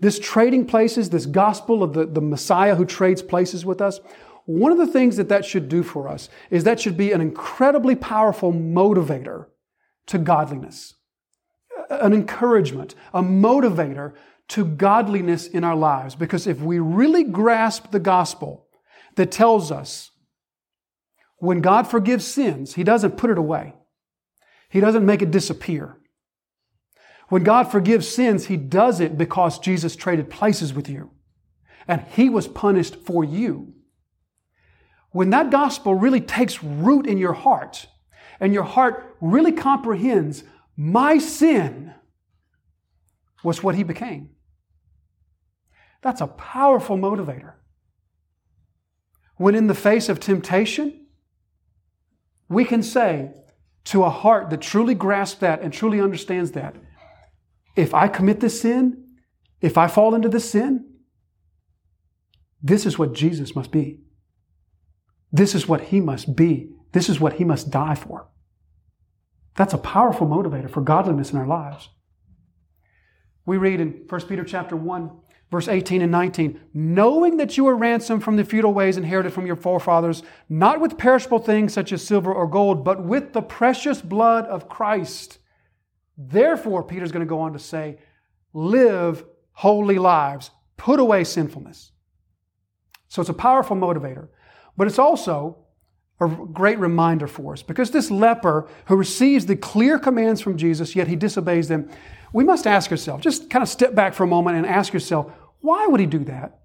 This 0.00 0.18
trading 0.18 0.66
places, 0.66 1.08
this 1.08 1.24
gospel 1.24 1.82
of 1.82 1.94
the, 1.94 2.04
the 2.04 2.20
Messiah 2.20 2.74
who 2.74 2.84
trades 2.84 3.22
places 3.22 3.64
with 3.64 3.80
us, 3.80 4.00
one 4.44 4.70
of 4.70 4.76
the 4.76 4.86
things 4.86 5.16
that 5.16 5.30
that 5.30 5.46
should 5.46 5.70
do 5.70 5.82
for 5.82 6.06
us 6.06 6.28
is 6.50 6.64
that 6.64 6.78
should 6.78 6.96
be 6.98 7.12
an 7.12 7.22
incredibly 7.22 7.96
powerful 7.96 8.52
motivator 8.52 9.46
to 10.08 10.18
godliness, 10.18 10.96
an 11.88 12.12
encouragement, 12.12 12.94
a 13.14 13.22
motivator 13.22 14.12
to 14.48 14.64
godliness 14.64 15.46
in 15.46 15.64
our 15.64 15.76
lives. 15.76 16.14
Because 16.14 16.46
if 16.46 16.60
we 16.60 16.78
really 16.78 17.24
grasp 17.24 17.90
the 17.90 18.00
gospel 18.00 18.66
that 19.16 19.30
tells 19.30 19.70
us 19.70 20.10
when 21.38 21.60
God 21.60 21.88
forgives 21.88 22.26
sins, 22.26 22.74
He 22.74 22.84
doesn't 22.84 23.16
put 23.16 23.30
it 23.30 23.38
away, 23.38 23.74
He 24.68 24.80
doesn't 24.80 25.06
make 25.06 25.22
it 25.22 25.30
disappear. 25.30 25.98
When 27.28 27.44
God 27.44 27.70
forgives 27.70 28.06
sins, 28.08 28.46
He 28.46 28.56
does 28.56 29.00
it 29.00 29.16
because 29.16 29.58
Jesus 29.58 29.96
traded 29.96 30.28
places 30.28 30.74
with 30.74 30.88
you 30.88 31.12
and 31.88 32.02
He 32.14 32.28
was 32.28 32.46
punished 32.46 32.96
for 32.96 33.24
you. 33.24 33.74
When 35.10 35.30
that 35.30 35.50
gospel 35.50 35.94
really 35.94 36.20
takes 36.20 36.62
root 36.62 37.06
in 37.06 37.18
your 37.18 37.32
heart 37.32 37.86
and 38.40 38.52
your 38.52 38.64
heart 38.64 39.16
really 39.20 39.52
comprehends 39.52 40.44
my 40.76 41.18
sin 41.18 41.94
was 43.42 43.62
what 43.62 43.74
He 43.74 43.82
became. 43.82 44.30
That's 46.02 46.20
a 46.20 46.26
powerful 46.26 46.96
motivator. 46.96 47.54
When 49.36 49.54
in 49.54 49.66
the 49.66 49.74
face 49.74 50.08
of 50.08 50.20
temptation, 50.20 51.06
we 52.48 52.64
can 52.64 52.82
say 52.82 53.32
to 53.84 54.04
a 54.04 54.10
heart 54.10 54.50
that 54.50 54.60
truly 54.60 54.94
grasps 54.94 55.40
that 55.40 55.62
and 55.62 55.72
truly 55.72 56.00
understands 56.00 56.52
that, 56.52 56.76
if 57.74 57.94
I 57.94 58.08
commit 58.08 58.40
this 58.40 58.60
sin, 58.60 59.04
if 59.60 59.78
I 59.78 59.88
fall 59.88 60.14
into 60.14 60.28
this 60.28 60.50
sin, 60.50 60.86
this 62.62 62.86
is 62.86 62.98
what 62.98 63.12
Jesus 63.12 63.56
must 63.56 63.72
be. 63.72 64.00
This 65.32 65.54
is 65.54 65.66
what 65.66 65.80
he 65.80 66.00
must 66.00 66.36
be. 66.36 66.70
This 66.92 67.08
is 67.08 67.18
what 67.18 67.34
he 67.34 67.44
must 67.44 67.70
die 67.70 67.94
for. 67.94 68.28
That's 69.56 69.74
a 69.74 69.78
powerful 69.78 70.26
motivator 70.26 70.70
for 70.70 70.82
godliness 70.82 71.32
in 71.32 71.38
our 71.38 71.46
lives. 71.46 71.88
We 73.44 73.56
read 73.56 73.80
in 73.80 74.04
1 74.08 74.20
Peter 74.22 74.44
chapter 74.44 74.76
1, 74.76 75.10
verse 75.50 75.68
18 75.68 76.02
and 76.02 76.12
19, 76.12 76.60
knowing 76.74 77.36
that 77.38 77.56
you 77.56 77.64
were 77.64 77.76
ransomed 77.76 78.22
from 78.22 78.36
the 78.36 78.44
futile 78.44 78.72
ways 78.72 78.96
inherited 78.96 79.32
from 79.32 79.46
your 79.46 79.56
forefathers, 79.56 80.22
not 80.48 80.80
with 80.80 80.98
perishable 80.98 81.38
things 81.38 81.72
such 81.72 81.92
as 81.92 82.06
silver 82.06 82.32
or 82.32 82.46
gold, 82.46 82.84
but 82.84 83.02
with 83.04 83.32
the 83.32 83.42
precious 83.42 84.00
blood 84.00 84.46
of 84.46 84.68
Christ. 84.68 85.38
Therefore, 86.16 86.82
Peter's 86.82 87.12
going 87.12 87.26
to 87.26 87.28
go 87.28 87.40
on 87.40 87.52
to 87.52 87.58
say, 87.58 87.98
live 88.52 89.24
holy 89.52 89.98
lives, 89.98 90.50
put 90.76 91.00
away 91.00 91.24
sinfulness. 91.24 91.92
So 93.08 93.20
it's 93.20 93.28
a 93.28 93.34
powerful 93.34 93.76
motivator, 93.76 94.28
but 94.76 94.86
it's 94.86 94.98
also 94.98 95.66
a 96.26 96.46
great 96.46 96.78
reminder 96.78 97.26
for 97.26 97.52
us 97.52 97.62
because 97.62 97.90
this 97.90 98.10
leper 98.10 98.68
who 98.86 98.96
receives 98.96 99.46
the 99.46 99.56
clear 99.56 99.98
commands 99.98 100.40
from 100.40 100.56
Jesus, 100.56 100.94
yet 100.96 101.08
he 101.08 101.16
disobeys 101.16 101.68
them, 101.68 101.88
we 102.32 102.44
must 102.44 102.66
ask 102.66 102.90
ourselves, 102.90 103.22
just 103.22 103.50
kind 103.50 103.62
of 103.62 103.68
step 103.68 103.94
back 103.94 104.14
for 104.14 104.24
a 104.24 104.26
moment 104.26 104.56
and 104.56 104.66
ask 104.66 104.92
yourself, 104.92 105.32
why 105.60 105.86
would 105.86 106.00
he 106.00 106.06
do 106.06 106.24
that? 106.24 106.60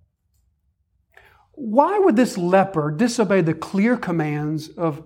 Why 1.54 1.98
would 1.98 2.16
this 2.16 2.38
leper 2.38 2.92
disobey 2.92 3.42
the 3.42 3.54
clear 3.54 3.98
commands 3.98 4.70
of 4.70 5.04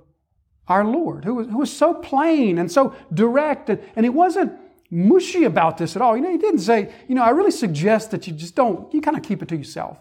our 0.68 0.86
Lord, 0.86 1.26
who 1.26 1.36
was, 1.36 1.48
who 1.48 1.58
was 1.58 1.72
so 1.72 1.94
plain 1.94 2.58
and 2.58 2.72
so 2.72 2.96
direct, 3.14 3.70
and, 3.70 3.82
and 3.96 4.06
he 4.06 4.10
wasn't 4.10 4.54
mushy 4.90 5.46
about 5.46 5.78
this 5.78 5.96
at 5.96 6.02
all? 6.02 6.16
You 6.16 6.24
know, 6.24 6.32
he 6.32 6.38
didn't 6.38 6.60
say, 6.60 6.94
you 7.08 7.16
know, 7.16 7.24
I 7.24 7.30
really 7.30 7.52
suggest 7.52 8.12
that 8.12 8.28
you 8.28 8.34
just 8.34 8.56
don't, 8.56 8.94
you 8.94 9.02
kind 9.02 9.18
of 9.18 9.24
keep 9.24 9.42
it 9.42 9.48
to 9.50 9.56
yourself. 9.56 9.98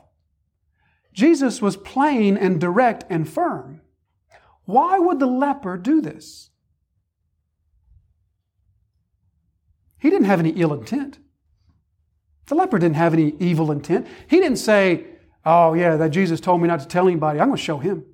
Jesus 1.12 1.60
was 1.60 1.76
plain 1.76 2.36
and 2.36 2.60
direct 2.60 3.04
and 3.10 3.28
firm. 3.28 3.80
Why 4.64 4.98
would 4.98 5.18
the 5.18 5.26
leper 5.26 5.76
do 5.76 6.00
this? 6.00 6.50
He 9.98 10.10
didn't 10.10 10.26
have 10.26 10.40
any 10.40 10.50
ill 10.50 10.72
intent. 10.72 11.18
The 12.46 12.54
leper 12.54 12.78
didn't 12.78 12.96
have 12.96 13.12
any 13.12 13.34
evil 13.38 13.70
intent. 13.70 14.06
He 14.28 14.40
didn't 14.40 14.58
say, 14.58 15.06
Oh, 15.44 15.74
yeah, 15.74 15.96
that 15.96 16.10
Jesus 16.10 16.40
told 16.40 16.60
me 16.60 16.68
not 16.68 16.80
to 16.80 16.86
tell 16.86 17.08
anybody. 17.08 17.40
I'm 17.40 17.48
going 17.48 17.56
to 17.56 17.62
show 17.62 17.78
him. 17.78 18.04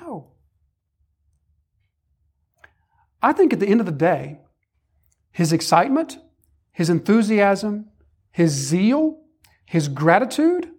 No. 0.00 0.32
I 3.22 3.32
think 3.32 3.52
at 3.52 3.60
the 3.60 3.68
end 3.68 3.80
of 3.80 3.86
the 3.86 3.92
day, 3.92 4.40
his 5.30 5.52
excitement, 5.52 6.18
his 6.72 6.90
enthusiasm, 6.90 7.90
his 8.30 8.52
zeal, 8.52 9.20
his 9.64 9.88
gratitude 9.88 10.70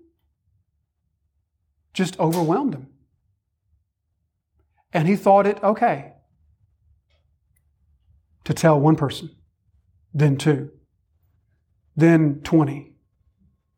just 1.94 2.20
overwhelmed 2.20 2.74
him. 2.74 2.88
And 4.98 5.08
he 5.08 5.16
thought 5.16 5.46
it 5.46 5.64
okay 5.64 6.14
to 8.46 8.52
tell 8.52 8.80
one 8.80 8.96
person, 8.96 9.30
then 10.12 10.38
two, 10.38 10.72
then 11.96 12.42
20, 12.44 12.96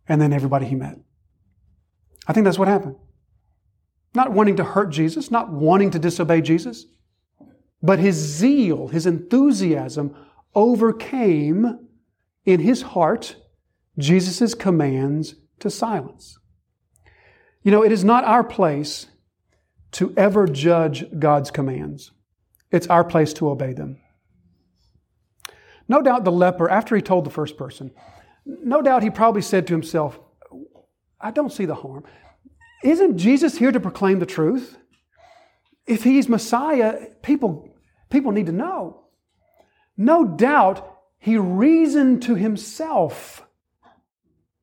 and 0.07 0.21
then 0.21 0.31
everybody 0.31 0.65
he 0.65 0.75
met. 0.75 0.97
I 2.25 2.31
think 2.31 2.45
that's 2.45 2.57
what 2.57 2.69
happened. 2.69 2.95
Not 4.15 4.31
wanting 4.31 4.55
to 4.55 4.63
hurt 4.63 4.91
Jesus, 4.91 5.29
not 5.29 5.51
wanting 5.51 5.91
to 5.91 5.99
disobey 5.99 6.39
Jesus, 6.39 6.85
but 7.83 7.99
his 7.99 8.15
zeal, 8.15 8.87
his 8.87 9.05
enthusiasm 9.05 10.15
overcame 10.55 11.85
in 12.45 12.61
his 12.61 12.81
heart 12.81 13.35
Jesus' 13.97 14.53
commands 14.53 15.35
to 15.59 15.69
silence. 15.69 16.39
You 17.61 17.73
know, 17.73 17.83
it 17.83 17.91
is 17.91 18.05
not 18.05 18.23
our 18.23 18.45
place 18.45 19.07
to 19.91 20.13
ever 20.15 20.47
judge 20.47 21.05
God's 21.17 21.51
commands. 21.51 22.11
It's 22.71 22.87
our 22.87 23.03
place 23.03 23.33
to 23.33 23.49
obey 23.49 23.73
them. 23.73 23.99
No 25.87 26.01
doubt 26.01 26.23
the 26.23 26.31
leper, 26.31 26.69
after 26.69 26.95
he 26.95 27.01
told 27.01 27.25
the 27.25 27.31
first 27.31 27.57
person, 27.57 27.91
no 28.45 28.81
doubt 28.81 29.03
he 29.03 29.09
probably 29.09 29.41
said 29.41 29.65
to 29.67 29.73
himself, 29.73 30.19
I 31.19 31.31
don't 31.31 31.51
see 31.51 31.65
the 31.65 31.75
harm. 31.75 32.03
Isn't 32.83 33.17
Jesus 33.17 33.57
here 33.57 33.71
to 33.71 33.79
proclaim 33.79 34.19
the 34.19 34.25
truth? 34.25 34.77
If 35.85 36.03
he's 36.03 36.29
Messiah, 36.29 37.07
people, 37.23 37.69
people 38.09 38.31
need 38.31 38.45
to 38.45 38.51
know. 38.51 39.05
No 39.97 40.23
doubt 40.23 40.97
he 41.17 41.37
reasoned 41.37 42.21
to 42.23 42.35
himself 42.35 43.43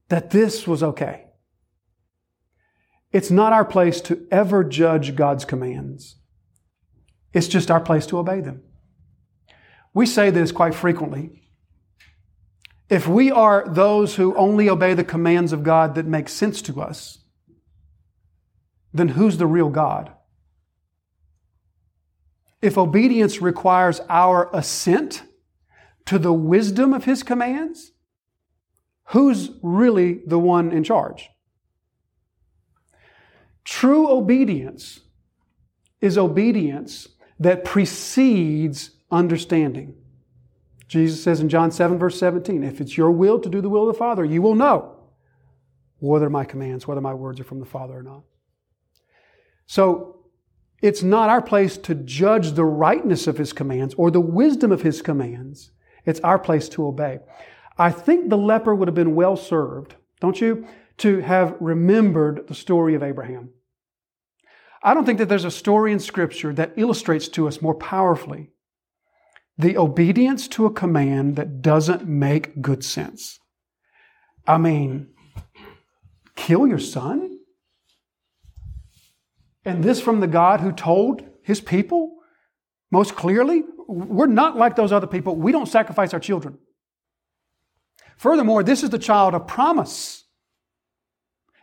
that 0.08 0.30
this 0.30 0.66
was 0.66 0.82
okay. 0.82 1.25
It's 3.16 3.30
not 3.30 3.54
our 3.54 3.64
place 3.64 4.02
to 4.02 4.26
ever 4.30 4.62
judge 4.62 5.16
God's 5.16 5.46
commands. 5.46 6.16
It's 7.32 7.48
just 7.48 7.70
our 7.70 7.80
place 7.80 8.04
to 8.08 8.18
obey 8.18 8.42
them. 8.42 8.60
We 9.94 10.04
say 10.04 10.28
this 10.28 10.52
quite 10.52 10.74
frequently. 10.74 11.48
If 12.90 13.08
we 13.08 13.30
are 13.30 13.64
those 13.66 14.16
who 14.16 14.36
only 14.36 14.68
obey 14.68 14.92
the 14.92 15.02
commands 15.02 15.54
of 15.54 15.62
God 15.62 15.94
that 15.94 16.04
make 16.04 16.28
sense 16.28 16.60
to 16.60 16.82
us, 16.82 17.20
then 18.92 19.08
who's 19.08 19.38
the 19.38 19.46
real 19.46 19.70
God? 19.70 20.12
If 22.60 22.76
obedience 22.76 23.40
requires 23.40 24.02
our 24.10 24.54
assent 24.54 25.22
to 26.04 26.18
the 26.18 26.34
wisdom 26.34 26.92
of 26.92 27.04
His 27.04 27.22
commands, 27.22 27.92
who's 29.04 29.52
really 29.62 30.20
the 30.26 30.38
one 30.38 30.70
in 30.70 30.84
charge? 30.84 31.30
True 33.66 34.08
obedience 34.08 35.00
is 36.00 36.16
obedience 36.16 37.08
that 37.40 37.64
precedes 37.64 38.92
understanding. 39.10 39.96
Jesus 40.86 41.22
says 41.22 41.40
in 41.40 41.48
John 41.48 41.72
7, 41.72 41.98
verse 41.98 42.16
17, 42.18 42.62
if 42.62 42.80
it's 42.80 42.96
your 42.96 43.10
will 43.10 43.40
to 43.40 43.48
do 43.48 43.60
the 43.60 43.68
will 43.68 43.88
of 43.88 43.92
the 43.92 43.98
Father, 43.98 44.24
you 44.24 44.40
will 44.40 44.54
know 44.54 44.96
whether 45.98 46.30
my 46.30 46.44
commands, 46.44 46.86
whether 46.86 47.00
my 47.00 47.12
words 47.12 47.40
are 47.40 47.44
from 47.44 47.58
the 47.58 47.66
Father 47.66 47.98
or 47.98 48.02
not. 48.04 48.22
So, 49.66 50.12
it's 50.80 51.02
not 51.02 51.28
our 51.28 51.42
place 51.42 51.76
to 51.78 51.94
judge 51.94 52.52
the 52.52 52.64
rightness 52.64 53.26
of 53.26 53.38
His 53.38 53.52
commands 53.52 53.94
or 53.94 54.12
the 54.12 54.20
wisdom 54.20 54.70
of 54.70 54.82
His 54.82 55.02
commands. 55.02 55.72
It's 56.04 56.20
our 56.20 56.38
place 56.38 56.68
to 56.70 56.86
obey. 56.86 57.18
I 57.78 57.90
think 57.90 58.28
the 58.28 58.38
leper 58.38 58.74
would 58.74 58.86
have 58.86 58.94
been 58.94 59.16
well 59.16 59.36
served, 59.36 59.96
don't 60.20 60.40
you, 60.40 60.68
to 60.98 61.20
have 61.20 61.56
remembered 61.58 62.46
the 62.46 62.54
story 62.54 62.94
of 62.94 63.02
Abraham. 63.02 63.50
I 64.86 64.94
don't 64.94 65.04
think 65.04 65.18
that 65.18 65.28
there's 65.28 65.44
a 65.44 65.50
story 65.50 65.90
in 65.90 65.98
Scripture 65.98 66.52
that 66.52 66.74
illustrates 66.76 67.26
to 67.30 67.48
us 67.48 67.60
more 67.60 67.74
powerfully 67.74 68.50
the 69.58 69.76
obedience 69.76 70.46
to 70.46 70.64
a 70.64 70.72
command 70.72 71.34
that 71.34 71.60
doesn't 71.60 72.06
make 72.06 72.62
good 72.62 72.84
sense. 72.84 73.40
I 74.46 74.58
mean, 74.58 75.08
kill 76.36 76.68
your 76.68 76.78
son? 76.78 77.40
And 79.64 79.82
this 79.82 80.00
from 80.00 80.20
the 80.20 80.28
God 80.28 80.60
who 80.60 80.70
told 80.70 81.24
his 81.42 81.60
people 81.60 82.18
most 82.92 83.16
clearly, 83.16 83.64
we're 83.88 84.26
not 84.26 84.56
like 84.56 84.76
those 84.76 84.92
other 84.92 85.08
people. 85.08 85.34
We 85.34 85.50
don't 85.50 85.66
sacrifice 85.66 86.14
our 86.14 86.20
children. 86.20 86.58
Furthermore, 88.18 88.62
this 88.62 88.84
is 88.84 88.90
the 88.90 89.00
child 89.00 89.34
of 89.34 89.48
promise. 89.48 90.25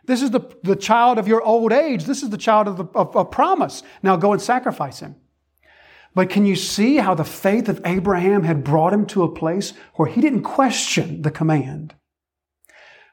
This 0.06 0.22
is 0.22 0.30
the, 0.30 0.40
the 0.62 0.76
child 0.76 1.18
of 1.18 1.28
your 1.28 1.42
old 1.42 1.72
age. 1.72 2.04
This 2.04 2.22
is 2.22 2.30
the 2.30 2.38
child 2.38 2.68
of, 2.68 2.76
the, 2.76 2.84
of, 2.94 3.16
of 3.16 3.30
promise. 3.30 3.82
Now 4.02 4.16
go 4.16 4.32
and 4.32 4.42
sacrifice 4.42 5.00
him. 5.00 5.16
But 6.14 6.30
can 6.30 6.46
you 6.46 6.54
see 6.54 6.96
how 6.96 7.14
the 7.14 7.24
faith 7.24 7.68
of 7.68 7.80
Abraham 7.84 8.44
had 8.44 8.62
brought 8.62 8.92
him 8.92 9.04
to 9.06 9.24
a 9.24 9.34
place 9.34 9.72
where 9.94 10.08
he 10.08 10.20
didn't 10.20 10.42
question 10.42 11.22
the 11.22 11.30
command? 11.30 11.94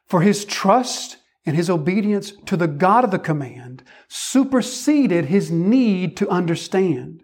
For 0.08 0.22
his 0.22 0.46
trust 0.46 1.18
and 1.46 1.56
his 1.56 1.70
obedience 1.70 2.34
to 2.46 2.56
the 2.56 2.68
God 2.68 3.04
of 3.04 3.12
the 3.12 3.18
command 3.18 3.84
superseded 4.08 5.26
his 5.26 5.50
need 5.50 6.16
to 6.18 6.30
understand. 6.30 7.24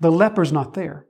The 0.00 0.12
leper's 0.12 0.52
not 0.52 0.74
there. 0.74 1.06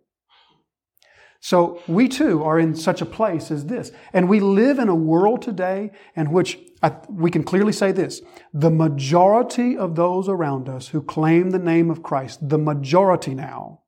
So 1.45 1.83
we 1.89 2.07
too 2.07 2.45
are 2.45 2.57
in 2.57 2.77
such 2.77 3.03
a 3.03 3.07
place 3.07 3.51
as 3.51 3.67
this. 3.67 3.91
And 4.13 4.29
we 4.29 4.39
live 4.39 4.79
in 4.79 4.89
a 4.89 4.95
world 4.95 5.43
today 5.43 5.91
in 6.15 6.31
which 6.31 6.57
I, 6.85 6.97
we 7.09 7.33
can 7.33 7.43
clearly 7.43 7.73
say 7.73 7.91
this. 7.91 8.23
The 8.55 8.71
majority 8.71 9.77
of 9.77 9.97
those 9.97 10.29
around 10.29 10.69
us 10.69 10.89
who 10.89 11.03
claim 11.03 11.51
the 11.51 11.59
name 11.59 11.91
of 11.91 12.01
Christ, 12.01 12.49
the 12.49 12.59
majority 12.59 13.35
now, 13.35 13.81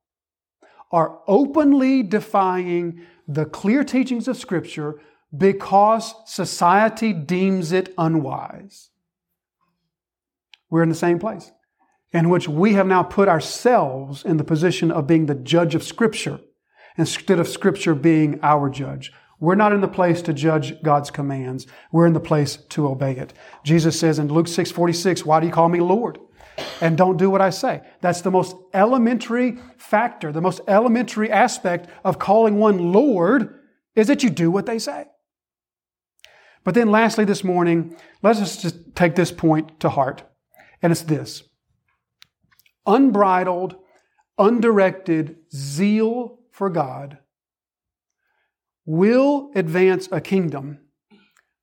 are 0.90 1.20
openly 1.28 2.02
defying 2.02 3.00
the 3.28 3.44
clear 3.44 3.84
teachings 3.84 4.26
of 4.26 4.36
Scripture 4.36 5.00
because 5.36 6.12
society 6.26 7.12
deems 7.12 7.70
it 7.70 7.94
unwise. 7.96 8.90
We're 10.70 10.82
in 10.82 10.88
the 10.88 10.96
same 10.96 11.20
place 11.20 11.52
in 12.12 12.30
which 12.30 12.48
we 12.48 12.72
have 12.72 12.88
now 12.88 13.04
put 13.04 13.28
ourselves 13.28 14.24
in 14.24 14.38
the 14.38 14.44
position 14.44 14.90
of 14.90 15.06
being 15.06 15.26
the 15.26 15.36
judge 15.36 15.76
of 15.76 15.84
Scripture 15.84 16.40
instead 16.96 17.38
of 17.38 17.48
Scripture 17.48 17.94
being 17.94 18.38
our 18.42 18.70
judge. 18.70 19.12
We're 19.40 19.56
not 19.56 19.72
in 19.72 19.80
the 19.80 19.88
place 19.88 20.22
to 20.22 20.32
judge 20.32 20.80
God's 20.82 21.10
commands. 21.10 21.66
We're 21.92 22.06
in 22.06 22.12
the 22.12 22.20
place 22.20 22.56
to 22.56 22.86
obey 22.86 23.16
it. 23.16 23.34
Jesus 23.64 23.98
says 23.98 24.18
in 24.18 24.28
Luke 24.28 24.48
6 24.48 24.70
46, 24.70 25.24
Why 25.24 25.40
do 25.40 25.46
you 25.46 25.52
call 25.52 25.68
me 25.68 25.80
Lord? 25.80 26.18
And 26.80 26.96
don't 26.96 27.16
do 27.16 27.30
what 27.30 27.40
I 27.40 27.50
say. 27.50 27.82
That's 28.00 28.20
the 28.20 28.30
most 28.30 28.56
elementary 28.72 29.58
factor, 29.76 30.30
the 30.30 30.40
most 30.40 30.60
elementary 30.68 31.30
aspect 31.30 31.88
of 32.04 32.18
calling 32.18 32.58
one 32.58 32.92
Lord 32.92 33.60
is 33.96 34.06
that 34.06 34.22
you 34.22 34.30
do 34.30 34.50
what 34.50 34.66
they 34.66 34.78
say. 34.78 35.06
But 36.62 36.74
then, 36.74 36.90
lastly, 36.90 37.24
this 37.24 37.44
morning, 37.44 37.96
let 38.22 38.36
us 38.36 38.62
just 38.62 38.94
take 38.94 39.14
this 39.16 39.30
point 39.30 39.78
to 39.80 39.90
heart. 39.90 40.22
And 40.80 40.90
it's 40.90 41.02
this 41.02 41.42
unbridled, 42.86 43.76
undirected 44.38 45.36
zeal 45.54 46.38
for 46.54 46.70
God 46.70 47.18
will 48.86 49.50
advance 49.56 50.08
a 50.12 50.20
kingdom, 50.20 50.78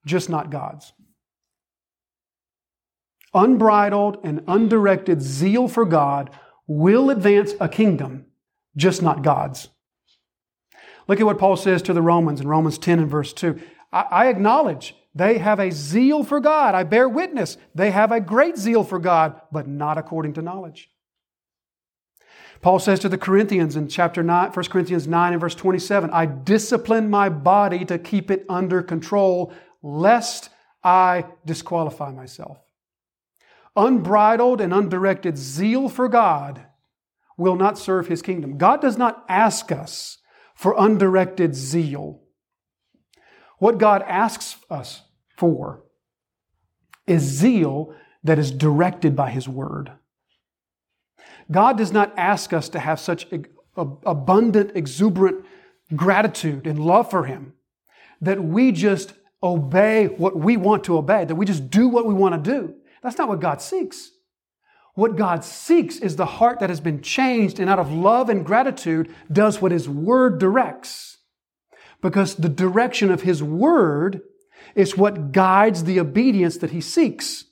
just 0.04 0.28
not 0.28 0.50
God's. 0.50 0.92
Unbridled 3.32 4.18
and 4.22 4.44
undirected 4.46 5.22
zeal 5.22 5.66
for 5.66 5.86
God 5.86 6.28
will 6.66 7.08
advance 7.08 7.54
a 7.58 7.70
kingdom, 7.70 8.26
just 8.76 9.00
not 9.00 9.22
God's. 9.22 9.68
Look 11.08 11.18
at 11.18 11.26
what 11.26 11.38
Paul 11.38 11.56
says 11.56 11.80
to 11.82 11.94
the 11.94 12.02
Romans 12.02 12.42
in 12.42 12.46
Romans 12.46 12.76
10 12.76 12.98
and 12.98 13.10
verse 13.10 13.32
2. 13.32 13.58
I, 13.94 14.28
acknowledge 14.28 14.94
they 15.14 15.38
have 15.38 15.58
a 15.58 15.70
zeal 15.70 16.22
for 16.22 16.38
God. 16.38 16.74
I 16.74 16.82
bear 16.82 17.08
witness. 17.08 17.56
They 17.74 17.90
have 17.90 18.12
a 18.12 18.20
great 18.20 18.58
zeal 18.58 18.84
for 18.84 18.98
God, 18.98 19.40
but 19.50 19.66
not 19.66 19.96
according 19.96 20.34
to 20.34 20.42
knowledge. 20.42 20.91
Paul 22.62 22.78
says 22.78 23.00
to 23.00 23.08
the 23.08 23.18
Corinthians 23.18 23.74
in 23.74 23.88
chapter 23.88 24.22
9, 24.22 24.52
1 24.52 24.64
Corinthians 24.66 25.08
9 25.08 25.32
and 25.32 25.40
verse 25.40 25.56
27, 25.56 26.10
I 26.10 26.26
discipline 26.26 27.10
my 27.10 27.28
body 27.28 27.84
to 27.86 27.98
keep 27.98 28.30
it 28.30 28.46
under 28.48 28.82
control, 28.82 29.52
lest 29.82 30.48
I 30.84 31.26
disqualify 31.44 32.12
myself. 32.12 32.58
Unbridled 33.74 34.60
and 34.60 34.72
undirected 34.72 35.36
zeal 35.36 35.88
for 35.88 36.08
God 36.08 36.64
will 37.36 37.56
not 37.56 37.78
serve 37.78 38.06
his 38.06 38.22
kingdom. 38.22 38.58
God 38.58 38.80
does 38.80 38.96
not 38.96 39.24
ask 39.28 39.72
us 39.72 40.18
for 40.54 40.76
undirected 40.78 41.56
zeal. 41.56 42.20
What 43.58 43.78
God 43.78 44.02
asks 44.02 44.56
us 44.70 45.02
for 45.36 45.82
is 47.08 47.22
zeal 47.22 47.92
that 48.22 48.38
is 48.38 48.52
directed 48.52 49.16
by 49.16 49.30
his 49.30 49.48
word. 49.48 49.90
God 51.50 51.76
does 51.76 51.92
not 51.92 52.12
ask 52.16 52.52
us 52.52 52.68
to 52.70 52.78
have 52.78 53.00
such 53.00 53.26
abundant, 53.76 54.72
exuberant 54.74 55.44
gratitude 55.94 56.66
and 56.66 56.78
love 56.78 57.10
for 57.10 57.24
Him 57.24 57.54
that 58.20 58.42
we 58.42 58.72
just 58.72 59.14
obey 59.42 60.06
what 60.06 60.36
we 60.36 60.56
want 60.56 60.84
to 60.84 60.96
obey, 60.96 61.24
that 61.24 61.34
we 61.34 61.44
just 61.44 61.70
do 61.70 61.88
what 61.88 62.06
we 62.06 62.14
want 62.14 62.44
to 62.44 62.50
do. 62.50 62.74
That's 63.02 63.18
not 63.18 63.28
what 63.28 63.40
God 63.40 63.60
seeks. 63.60 64.10
What 64.94 65.16
God 65.16 65.42
seeks 65.42 65.98
is 65.98 66.16
the 66.16 66.26
heart 66.26 66.60
that 66.60 66.70
has 66.70 66.80
been 66.80 67.00
changed 67.00 67.58
and 67.58 67.68
out 67.68 67.78
of 67.78 67.90
love 67.90 68.28
and 68.28 68.44
gratitude 68.44 69.12
does 69.30 69.60
what 69.60 69.72
His 69.72 69.88
Word 69.88 70.38
directs. 70.38 71.18
Because 72.00 72.34
the 72.36 72.48
direction 72.48 73.10
of 73.10 73.22
His 73.22 73.42
Word 73.42 74.20
is 74.74 74.96
what 74.96 75.32
guides 75.32 75.84
the 75.84 75.98
obedience 75.98 76.58
that 76.58 76.70
He 76.70 76.80
seeks. 76.80 77.44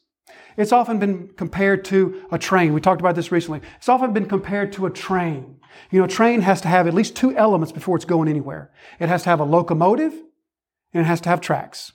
It's 0.57 0.73
often 0.73 0.99
been 0.99 1.29
compared 1.37 1.85
to 1.87 2.23
a 2.31 2.39
train. 2.39 2.73
We 2.73 2.81
talked 2.81 3.01
about 3.01 3.15
this 3.15 3.33
recently. 3.33 3.61
It's 3.77 3.89
often 3.89 4.13
been 4.13 4.27
compared 4.27 4.73
to 4.75 4.87
a 4.87 4.91
train. 4.91 5.57
You 5.91 6.01
know, 6.01 6.05
a 6.05 6.09
train 6.09 6.41
has 6.43 6.61
to 6.63 6.69
have 6.69 6.87
at 6.87 6.95
least 6.95 7.17
two 7.17 7.37
elements 7.37 7.73
before 7.73 7.97
it's 7.97 8.05
going 8.05 8.29
anywhere. 8.29 8.71
It 8.99 9.09
has 9.09 9.23
to 9.25 9.31
have 9.31 9.41
a 9.41 9.45
locomotive 9.45 10.13
and 10.13 11.03
it 11.03 11.07
has 11.07 11.21
to 11.23 11.29
have 11.29 11.41
tracks. 11.41 11.93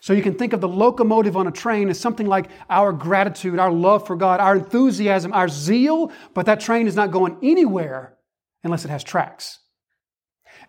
So 0.00 0.12
you 0.12 0.22
can 0.22 0.34
think 0.34 0.52
of 0.52 0.60
the 0.60 0.68
locomotive 0.68 1.36
on 1.36 1.46
a 1.46 1.50
train 1.50 1.88
as 1.88 2.00
something 2.00 2.26
like 2.26 2.48
our 2.70 2.92
gratitude, 2.92 3.58
our 3.58 3.72
love 3.72 4.06
for 4.06 4.16
God, 4.16 4.40
our 4.40 4.56
enthusiasm, 4.56 5.32
our 5.32 5.48
zeal, 5.48 6.12
but 6.32 6.46
that 6.46 6.60
train 6.60 6.86
is 6.86 6.96
not 6.96 7.10
going 7.10 7.36
anywhere 7.42 8.16
unless 8.64 8.84
it 8.84 8.90
has 8.90 9.04
tracks. 9.04 9.58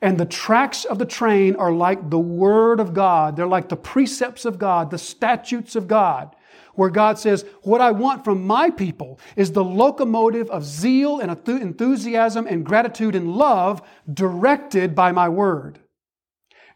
And 0.01 0.17
the 0.17 0.25
tracks 0.25 0.85
of 0.85 0.99
the 0.99 1.05
train 1.05 1.55
are 1.55 1.71
like 1.71 2.09
the 2.09 2.19
Word 2.19 2.79
of 2.79 2.93
God. 2.93 3.35
They're 3.35 3.47
like 3.47 3.69
the 3.69 3.77
precepts 3.77 4.45
of 4.45 4.59
God, 4.59 4.91
the 4.91 4.97
statutes 4.97 5.75
of 5.75 5.87
God 5.87 6.35
where 6.77 6.91
God 6.91 7.17
says, 7.17 7.43
What 7.63 7.81
I 7.81 7.91
want 7.91 8.23
from 8.23 8.45
my 8.45 8.69
people 8.69 9.19
is 9.35 9.51
the 9.51 9.63
locomotive 9.63 10.49
of 10.49 10.63
zeal 10.63 11.19
and 11.19 11.35
enthusiasm 11.47 12.47
and 12.47 12.65
gratitude 12.65 13.15
and 13.15 13.35
love 13.35 13.81
directed 14.11 14.95
by 14.95 15.11
my 15.11 15.27
word. 15.27 15.79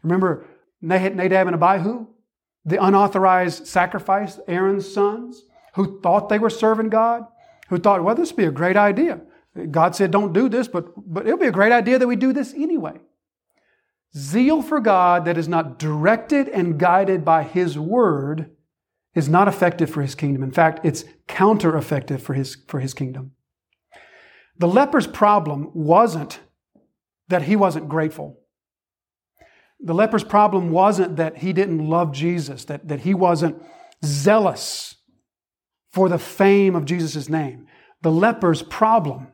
Remember 0.02 0.44
Nadab 0.82 1.46
and 1.46 1.54
Abihu, 1.54 2.08
the 2.64 2.84
unauthorized 2.84 3.66
sacrifice, 3.66 4.40
Aaron's 4.48 4.92
sons, 4.92 5.44
who 5.74 6.00
thought 6.00 6.28
they 6.28 6.40
were 6.40 6.50
serving 6.50 6.88
God, 6.88 7.24
who 7.68 7.78
thought, 7.78 8.02
well, 8.02 8.16
this 8.16 8.32
would 8.32 8.36
be 8.36 8.44
a 8.44 8.50
great 8.50 8.76
idea. 8.76 9.20
God 9.70 9.94
said, 9.94 10.10
don't 10.10 10.32
do 10.32 10.48
this, 10.48 10.66
but, 10.66 10.92
but 10.96 11.26
it'll 11.26 11.38
be 11.38 11.46
a 11.46 11.52
great 11.52 11.72
idea 11.72 11.98
that 11.98 12.08
we 12.08 12.16
do 12.16 12.32
this 12.32 12.52
anyway. 12.54 12.98
Zeal 14.16 14.62
for 14.62 14.80
God 14.80 15.26
that 15.26 15.38
is 15.38 15.46
not 15.46 15.78
directed 15.78 16.48
and 16.48 16.78
guided 16.78 17.24
by 17.24 17.44
His 17.44 17.78
Word 17.78 18.50
is 19.14 19.28
not 19.28 19.48
effective 19.48 19.90
for 19.90 20.02
his 20.02 20.14
kingdom. 20.14 20.42
In 20.42 20.52
fact, 20.52 20.80
it's 20.84 21.04
counter 21.28 21.76
effective 21.76 22.22
for 22.22 22.34
his, 22.34 22.56
for 22.66 22.80
his 22.80 22.94
kingdom. 22.94 23.32
The 24.58 24.68
leper's 24.68 25.06
problem 25.06 25.70
wasn't 25.74 26.40
that 27.28 27.42
he 27.42 27.56
wasn't 27.56 27.88
grateful. 27.88 28.38
The 29.80 29.94
leper's 29.94 30.24
problem 30.24 30.70
wasn't 30.70 31.16
that 31.16 31.38
he 31.38 31.52
didn't 31.52 31.86
love 31.86 32.12
Jesus, 32.12 32.64
that, 32.66 32.88
that 32.88 33.00
he 33.00 33.14
wasn't 33.14 33.62
zealous 34.04 34.96
for 35.90 36.08
the 36.08 36.18
fame 36.18 36.74
of 36.74 36.84
Jesus' 36.84 37.28
name. 37.28 37.66
The 38.02 38.12
leper's 38.12 38.62
problem 38.62 39.28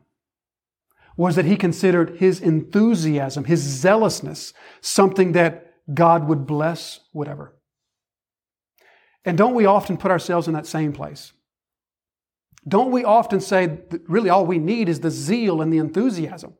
was 1.16 1.36
that 1.36 1.44
he 1.44 1.56
considered 1.56 2.16
his 2.18 2.40
enthusiasm, 2.40 3.44
his 3.44 3.60
zealousness, 3.60 4.52
something 4.80 5.32
that 5.32 5.74
God 5.92 6.28
would 6.28 6.46
bless, 6.46 7.00
whatever. 7.12 7.57
And 9.28 9.36
don't 9.36 9.54
we 9.54 9.66
often 9.66 9.98
put 9.98 10.10
ourselves 10.10 10.48
in 10.48 10.54
that 10.54 10.66
same 10.66 10.94
place? 10.94 11.34
Don't 12.66 12.90
we 12.90 13.04
often 13.04 13.42
say 13.42 13.66
that 13.66 14.08
really 14.08 14.30
all 14.30 14.46
we 14.46 14.58
need 14.58 14.88
is 14.88 15.00
the 15.00 15.10
zeal 15.10 15.60
and 15.60 15.70
the 15.70 15.76
enthusiasm? 15.76 16.54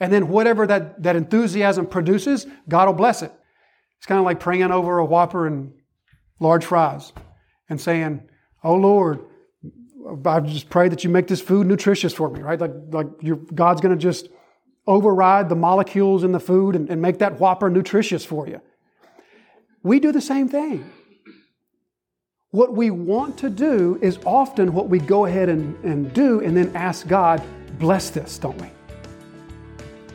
And 0.00 0.10
then 0.10 0.28
whatever 0.28 0.66
that, 0.66 1.02
that 1.02 1.16
enthusiasm 1.16 1.84
produces, 1.84 2.46
God 2.66 2.86
will 2.86 2.94
bless 2.94 3.20
it. 3.20 3.30
It's 3.98 4.06
kind 4.06 4.18
of 4.18 4.24
like 4.24 4.40
praying 4.40 4.70
over 4.70 4.96
a 4.96 5.04
Whopper 5.04 5.46
and 5.46 5.74
large 6.40 6.64
fries 6.64 7.12
and 7.68 7.78
saying, 7.78 8.26
Oh 8.64 8.76
Lord, 8.76 9.20
I 10.24 10.40
just 10.40 10.70
pray 10.70 10.88
that 10.88 11.04
you 11.04 11.10
make 11.10 11.26
this 11.26 11.42
food 11.42 11.66
nutritious 11.66 12.14
for 12.14 12.30
me, 12.30 12.40
right? 12.40 12.58
Like, 12.58 12.72
like 12.90 13.06
God's 13.54 13.82
going 13.82 13.94
to 13.94 14.02
just 14.02 14.30
override 14.86 15.50
the 15.50 15.56
molecules 15.56 16.24
in 16.24 16.32
the 16.32 16.40
food 16.40 16.74
and, 16.74 16.88
and 16.88 17.02
make 17.02 17.18
that 17.18 17.38
Whopper 17.38 17.68
nutritious 17.68 18.24
for 18.24 18.48
you. 18.48 18.62
We 19.82 20.00
do 20.00 20.10
the 20.10 20.22
same 20.22 20.48
thing. 20.48 20.90
What 22.50 22.72
we 22.72 22.90
want 22.90 23.36
to 23.38 23.50
do 23.50 23.98
is 24.00 24.18
often 24.24 24.72
what 24.72 24.88
we 24.88 25.00
go 25.00 25.26
ahead 25.26 25.50
and, 25.50 25.76
and 25.84 26.10
do 26.14 26.40
and 26.40 26.56
then 26.56 26.74
ask 26.74 27.06
God, 27.06 27.42
bless 27.78 28.08
this, 28.08 28.38
don't 28.38 28.58
we? 28.58 28.70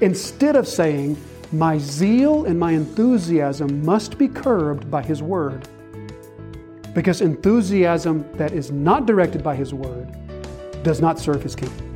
Instead 0.01 0.55
of 0.55 0.67
saying, 0.67 1.15
my 1.51 1.77
zeal 1.77 2.45
and 2.45 2.59
my 2.59 2.71
enthusiasm 2.71 3.85
must 3.85 4.17
be 4.17 4.27
curbed 4.27 4.89
by 4.89 5.03
His 5.03 5.21
Word. 5.21 5.67
Because 6.95 7.21
enthusiasm 7.21 8.25
that 8.33 8.51
is 8.51 8.71
not 8.71 9.05
directed 9.05 9.43
by 9.43 9.55
His 9.55 9.71
Word 9.71 10.11
does 10.81 10.99
not 10.99 11.19
serve 11.19 11.43
His 11.43 11.55
kingdom. 11.55 11.92